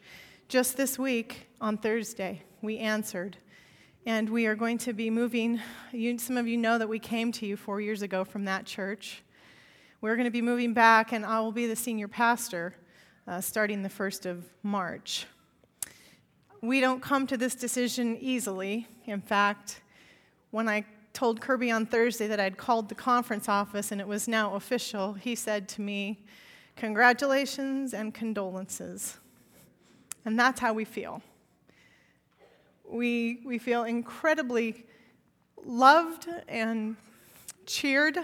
Just 0.46 0.76
this 0.76 1.00
week, 1.00 1.48
on 1.60 1.78
Thursday, 1.78 2.44
we 2.62 2.78
answered. 2.78 3.38
And 4.08 4.30
we 4.30 4.46
are 4.46 4.54
going 4.54 4.78
to 4.78 4.92
be 4.92 5.10
moving. 5.10 5.60
You, 5.90 6.16
some 6.16 6.36
of 6.36 6.46
you 6.46 6.56
know 6.56 6.78
that 6.78 6.88
we 6.88 7.00
came 7.00 7.32
to 7.32 7.44
you 7.44 7.56
four 7.56 7.80
years 7.80 8.02
ago 8.02 8.22
from 8.22 8.44
that 8.44 8.64
church. 8.64 9.24
We're 10.00 10.14
going 10.14 10.26
to 10.26 10.30
be 10.30 10.40
moving 10.40 10.72
back, 10.72 11.12
and 11.12 11.26
I 11.26 11.40
will 11.40 11.50
be 11.50 11.66
the 11.66 11.74
senior 11.74 12.06
pastor 12.06 12.76
uh, 13.26 13.40
starting 13.40 13.82
the 13.82 13.88
1st 13.88 14.26
of 14.26 14.44
March. 14.62 15.26
We 16.62 16.80
don't 16.80 17.02
come 17.02 17.26
to 17.26 17.36
this 17.36 17.56
decision 17.56 18.16
easily. 18.20 18.86
In 19.06 19.20
fact, 19.20 19.80
when 20.52 20.68
I 20.68 20.84
told 21.12 21.40
Kirby 21.40 21.72
on 21.72 21.84
Thursday 21.84 22.28
that 22.28 22.38
I'd 22.38 22.56
called 22.56 22.88
the 22.88 22.94
conference 22.94 23.48
office 23.48 23.90
and 23.90 24.00
it 24.00 24.06
was 24.06 24.28
now 24.28 24.54
official, 24.54 25.14
he 25.14 25.34
said 25.34 25.68
to 25.70 25.80
me, 25.80 26.24
Congratulations 26.76 27.92
and 27.92 28.14
condolences. 28.14 29.16
And 30.24 30.38
that's 30.38 30.60
how 30.60 30.74
we 30.74 30.84
feel. 30.84 31.22
We, 32.88 33.40
we 33.44 33.58
feel 33.58 33.84
incredibly 33.84 34.84
loved 35.64 36.28
and 36.48 36.96
cheered, 37.66 38.18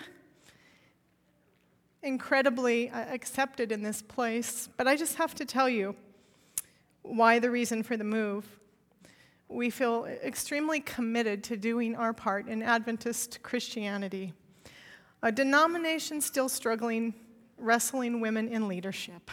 incredibly 2.02 2.90
uh, 2.90 3.00
accepted 3.12 3.72
in 3.72 3.82
this 3.82 4.02
place. 4.02 4.68
But 4.76 4.86
I 4.86 4.96
just 4.96 5.16
have 5.16 5.34
to 5.36 5.44
tell 5.44 5.68
you 5.68 5.96
why 7.02 7.38
the 7.38 7.50
reason 7.50 7.82
for 7.82 7.96
the 7.96 8.04
move 8.04 8.46
we 9.52 9.70
feel 9.70 10.06
extremely 10.06 10.80
committed 10.80 11.44
to 11.44 11.56
doing 11.56 11.94
our 11.94 12.12
part 12.12 12.48
in 12.48 12.62
Adventist 12.62 13.42
Christianity, 13.42 14.32
a 15.22 15.30
denomination 15.30 16.20
still 16.20 16.48
struggling, 16.48 17.14
wrestling 17.58 18.20
women 18.20 18.48
in 18.48 18.66
leadership. 18.66 19.30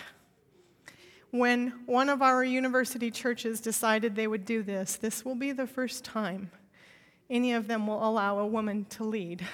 When 1.31 1.73
one 1.85 2.09
of 2.09 2.21
our 2.21 2.43
university 2.43 3.11
churches 3.11 3.61
decided 3.61 4.15
they 4.15 4.27
would 4.27 4.45
do 4.45 4.63
this, 4.63 4.95
this 4.95 5.23
will 5.23 5.35
be 5.35 5.51
the 5.51 5.67
first 5.67 6.03
time 6.03 6.49
any 7.29 7.53
of 7.53 7.67
them 7.67 7.85
will 7.85 8.03
allow 8.07 8.39
a 8.39 8.47
woman 8.47 8.85
to 8.85 9.03
lead 9.03 9.45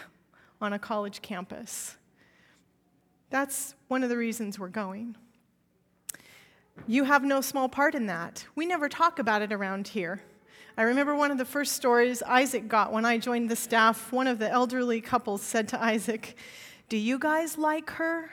on 0.61 0.73
a 0.73 0.79
college 0.79 1.21
campus. 1.21 1.97
That's 3.29 3.75
one 3.87 4.03
of 4.03 4.09
the 4.09 4.17
reasons 4.17 4.57
we're 4.57 4.69
going. 4.69 5.17
You 6.87 7.03
have 7.03 7.23
no 7.23 7.41
small 7.41 7.67
part 7.67 7.95
in 7.95 8.05
that. 8.07 8.45
We 8.55 8.65
never 8.65 8.87
talk 8.87 9.19
about 9.19 9.41
it 9.41 9.51
around 9.51 9.89
here. 9.89 10.21
I 10.77 10.83
remember 10.83 11.15
one 11.15 11.31
of 11.31 11.37
the 11.37 11.45
first 11.45 11.73
stories 11.73 12.21
Isaac 12.23 12.67
got 12.67 12.91
when 12.91 13.05
I 13.05 13.17
joined 13.17 13.49
the 13.49 13.55
staff. 13.55 14.11
One 14.11 14.27
of 14.27 14.39
the 14.39 14.49
elderly 14.49 15.01
couples 15.01 15.41
said 15.41 15.67
to 15.69 15.81
Isaac, 15.81 16.37
Do 16.89 16.97
you 16.97 17.17
guys 17.17 17.57
like 17.57 17.89
her? 17.91 18.31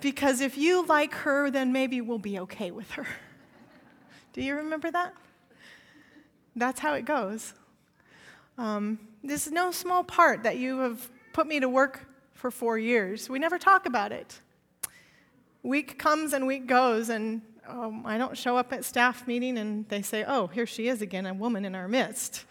Because 0.00 0.40
if 0.40 0.56
you 0.56 0.86
like 0.86 1.14
her, 1.14 1.50
then 1.50 1.72
maybe 1.72 2.00
we'll 2.00 2.18
be 2.18 2.38
okay 2.40 2.70
with 2.70 2.90
her. 2.92 3.06
Do 4.32 4.42
you 4.42 4.54
remember 4.56 4.90
that? 4.90 5.14
That's 6.56 6.80
how 6.80 6.94
it 6.94 7.04
goes. 7.04 7.54
Um, 8.56 8.98
this 9.22 9.46
is 9.46 9.52
no 9.52 9.70
small 9.70 10.02
part 10.04 10.42
that 10.42 10.56
you 10.56 10.78
have 10.78 11.08
put 11.32 11.46
me 11.46 11.60
to 11.60 11.68
work 11.68 12.06
for 12.32 12.50
four 12.50 12.78
years. 12.78 13.28
We 13.28 13.38
never 13.38 13.58
talk 13.58 13.86
about 13.86 14.12
it. 14.12 14.40
Week 15.62 15.98
comes 15.98 16.32
and 16.32 16.46
week 16.46 16.66
goes, 16.66 17.08
and 17.08 17.42
um, 17.68 18.06
I 18.06 18.16
don't 18.16 18.36
show 18.36 18.56
up 18.56 18.72
at 18.72 18.84
staff 18.84 19.26
meeting 19.26 19.58
and 19.58 19.88
they 19.88 20.02
say, 20.02 20.24
oh, 20.26 20.46
here 20.46 20.66
she 20.66 20.88
is 20.88 21.02
again, 21.02 21.26
a 21.26 21.34
woman 21.34 21.64
in 21.64 21.74
our 21.74 21.88
midst. 21.88 22.44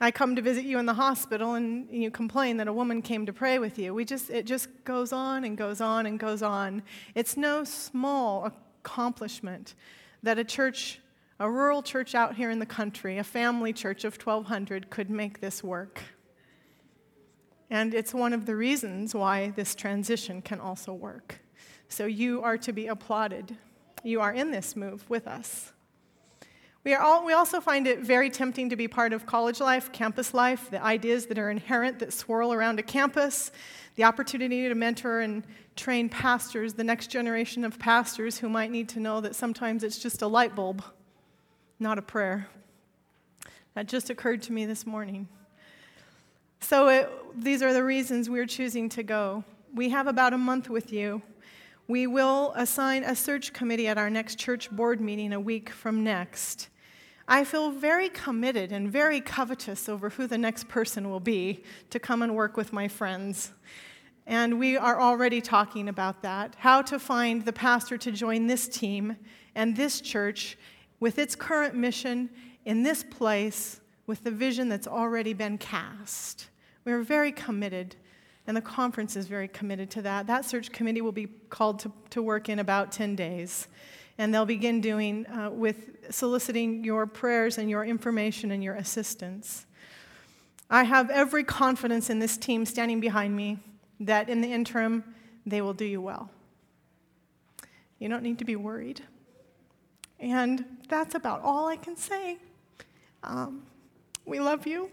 I 0.00 0.10
come 0.10 0.34
to 0.36 0.42
visit 0.42 0.64
you 0.64 0.78
in 0.78 0.86
the 0.86 0.94
hospital 0.94 1.54
and 1.54 1.88
you 1.90 2.10
complain 2.10 2.56
that 2.56 2.68
a 2.68 2.72
woman 2.72 3.00
came 3.00 3.26
to 3.26 3.32
pray 3.32 3.58
with 3.58 3.78
you. 3.78 3.94
We 3.94 4.04
just, 4.04 4.28
it 4.30 4.44
just 4.44 4.68
goes 4.84 5.12
on 5.12 5.44
and 5.44 5.56
goes 5.56 5.80
on 5.80 6.06
and 6.06 6.18
goes 6.18 6.42
on. 6.42 6.82
It's 7.14 7.36
no 7.36 7.64
small 7.64 8.52
accomplishment 8.82 9.74
that 10.22 10.38
a 10.38 10.44
church, 10.44 11.00
a 11.38 11.48
rural 11.48 11.82
church 11.82 12.14
out 12.14 12.34
here 12.34 12.50
in 12.50 12.58
the 12.58 12.66
country, 12.66 13.18
a 13.18 13.24
family 13.24 13.72
church 13.72 14.04
of 14.04 14.14
1,200, 14.14 14.90
could 14.90 15.10
make 15.10 15.40
this 15.40 15.62
work. 15.62 16.02
And 17.70 17.94
it's 17.94 18.12
one 18.12 18.32
of 18.32 18.46
the 18.46 18.56
reasons 18.56 19.14
why 19.14 19.50
this 19.50 19.74
transition 19.74 20.42
can 20.42 20.60
also 20.60 20.92
work. 20.92 21.40
So 21.88 22.06
you 22.06 22.42
are 22.42 22.58
to 22.58 22.72
be 22.72 22.88
applauded 22.88 23.56
you 24.04 24.20
are 24.20 24.32
in 24.32 24.50
this 24.50 24.76
move 24.76 25.08
with 25.08 25.26
us. 25.26 25.72
We, 26.84 26.92
are 26.92 27.00
all, 27.00 27.24
we 27.24 27.32
also 27.32 27.62
find 27.62 27.86
it 27.86 28.00
very 28.00 28.28
tempting 28.28 28.68
to 28.68 28.76
be 28.76 28.88
part 28.88 29.14
of 29.14 29.24
college 29.24 29.58
life, 29.58 29.90
campus 29.90 30.34
life, 30.34 30.70
the 30.70 30.82
ideas 30.84 31.24
that 31.26 31.38
are 31.38 31.50
inherent 31.50 31.98
that 32.00 32.12
swirl 32.12 32.52
around 32.52 32.78
a 32.78 32.82
campus, 32.82 33.50
the 33.94 34.04
opportunity 34.04 34.68
to 34.68 34.74
mentor 34.74 35.20
and 35.20 35.44
train 35.76 36.10
pastors, 36.10 36.74
the 36.74 36.84
next 36.84 37.06
generation 37.06 37.64
of 37.64 37.78
pastors 37.78 38.36
who 38.36 38.50
might 38.50 38.70
need 38.70 38.90
to 38.90 39.00
know 39.00 39.22
that 39.22 39.34
sometimes 39.34 39.82
it's 39.82 39.98
just 39.98 40.20
a 40.20 40.26
light 40.26 40.54
bulb, 40.54 40.84
not 41.80 41.96
a 41.96 42.02
prayer. 42.02 42.48
That 43.72 43.86
just 43.86 44.10
occurred 44.10 44.42
to 44.42 44.52
me 44.52 44.66
this 44.66 44.86
morning. 44.86 45.26
So, 46.60 46.88
it, 46.88 47.10
these 47.34 47.62
are 47.62 47.72
the 47.72 47.82
reasons 47.82 48.28
we're 48.28 48.46
choosing 48.46 48.90
to 48.90 49.02
go. 49.02 49.42
We 49.74 49.88
have 49.88 50.06
about 50.06 50.34
a 50.34 50.38
month 50.38 50.68
with 50.68 50.92
you. 50.92 51.22
We 51.88 52.06
will 52.06 52.52
assign 52.56 53.04
a 53.04 53.16
search 53.16 53.54
committee 53.54 53.88
at 53.88 53.98
our 53.98 54.10
next 54.10 54.38
church 54.38 54.70
board 54.70 55.00
meeting 55.00 55.32
a 55.32 55.40
week 55.40 55.70
from 55.70 56.04
next. 56.04 56.68
I 57.26 57.44
feel 57.44 57.70
very 57.70 58.10
committed 58.10 58.70
and 58.70 58.90
very 58.90 59.20
covetous 59.20 59.88
over 59.88 60.10
who 60.10 60.26
the 60.26 60.36
next 60.36 60.68
person 60.68 61.08
will 61.08 61.20
be 61.20 61.62
to 61.88 61.98
come 61.98 62.20
and 62.20 62.34
work 62.34 62.56
with 62.56 62.72
my 62.72 62.86
friends. 62.86 63.52
And 64.26 64.58
we 64.58 64.76
are 64.76 65.00
already 65.00 65.40
talking 65.40 65.88
about 65.88 66.22
that 66.22 66.54
how 66.58 66.82
to 66.82 66.98
find 66.98 67.44
the 67.44 67.52
pastor 67.52 67.96
to 67.98 68.12
join 68.12 68.46
this 68.46 68.68
team 68.68 69.16
and 69.54 69.74
this 69.74 70.00
church 70.00 70.58
with 71.00 71.18
its 71.18 71.34
current 71.34 71.74
mission 71.74 72.28
in 72.64 72.82
this 72.82 73.02
place 73.02 73.80
with 74.06 74.22
the 74.24 74.30
vision 74.30 74.68
that's 74.68 74.86
already 74.86 75.32
been 75.32 75.56
cast. 75.56 76.48
We're 76.84 77.02
very 77.02 77.32
committed 77.32 77.96
and 78.46 78.54
the 78.54 78.62
conference 78.62 79.16
is 79.16 79.26
very 79.26 79.48
committed 79.48 79.90
to 79.92 80.02
that. 80.02 80.26
That 80.26 80.44
search 80.44 80.70
committee 80.70 81.00
will 81.00 81.12
be 81.12 81.28
called 81.48 81.78
to, 81.80 81.92
to 82.10 82.22
work 82.22 82.50
in 82.50 82.58
about 82.58 82.92
10 82.92 83.16
days. 83.16 83.68
And 84.18 84.32
they'll 84.32 84.46
begin 84.46 84.80
doing 84.80 85.26
uh, 85.26 85.50
with 85.50 86.12
soliciting 86.12 86.84
your 86.84 87.06
prayers 87.06 87.58
and 87.58 87.68
your 87.68 87.84
information 87.84 88.50
and 88.52 88.62
your 88.62 88.74
assistance. 88.74 89.66
I 90.70 90.84
have 90.84 91.10
every 91.10 91.44
confidence 91.44 92.10
in 92.10 92.18
this 92.20 92.36
team 92.36 92.64
standing 92.64 93.00
behind 93.00 93.36
me 93.36 93.58
that 94.00 94.28
in 94.28 94.40
the 94.40 94.52
interim, 94.52 95.04
they 95.46 95.60
will 95.60 95.74
do 95.74 95.84
you 95.84 96.00
well. 96.00 96.30
You 97.98 98.08
don't 98.08 98.22
need 98.22 98.38
to 98.38 98.44
be 98.44 98.56
worried. 98.56 99.02
And 100.20 100.64
that's 100.88 101.14
about 101.14 101.42
all 101.42 101.68
I 101.68 101.76
can 101.76 101.96
say. 101.96 102.38
Um, 103.22 103.62
we 104.24 104.40
love 104.40 104.66
you. 104.66 104.90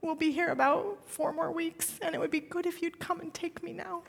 We'll 0.00 0.14
be 0.14 0.32
here 0.32 0.48
about 0.48 0.98
four 1.06 1.32
more 1.32 1.52
weeks, 1.52 1.98
and 2.02 2.14
it 2.14 2.18
would 2.18 2.30
be 2.30 2.40
good 2.40 2.66
if 2.66 2.82
you'd 2.82 2.98
come 2.98 3.20
and 3.20 3.32
take 3.32 3.62
me 3.62 3.72
now. 3.72 4.02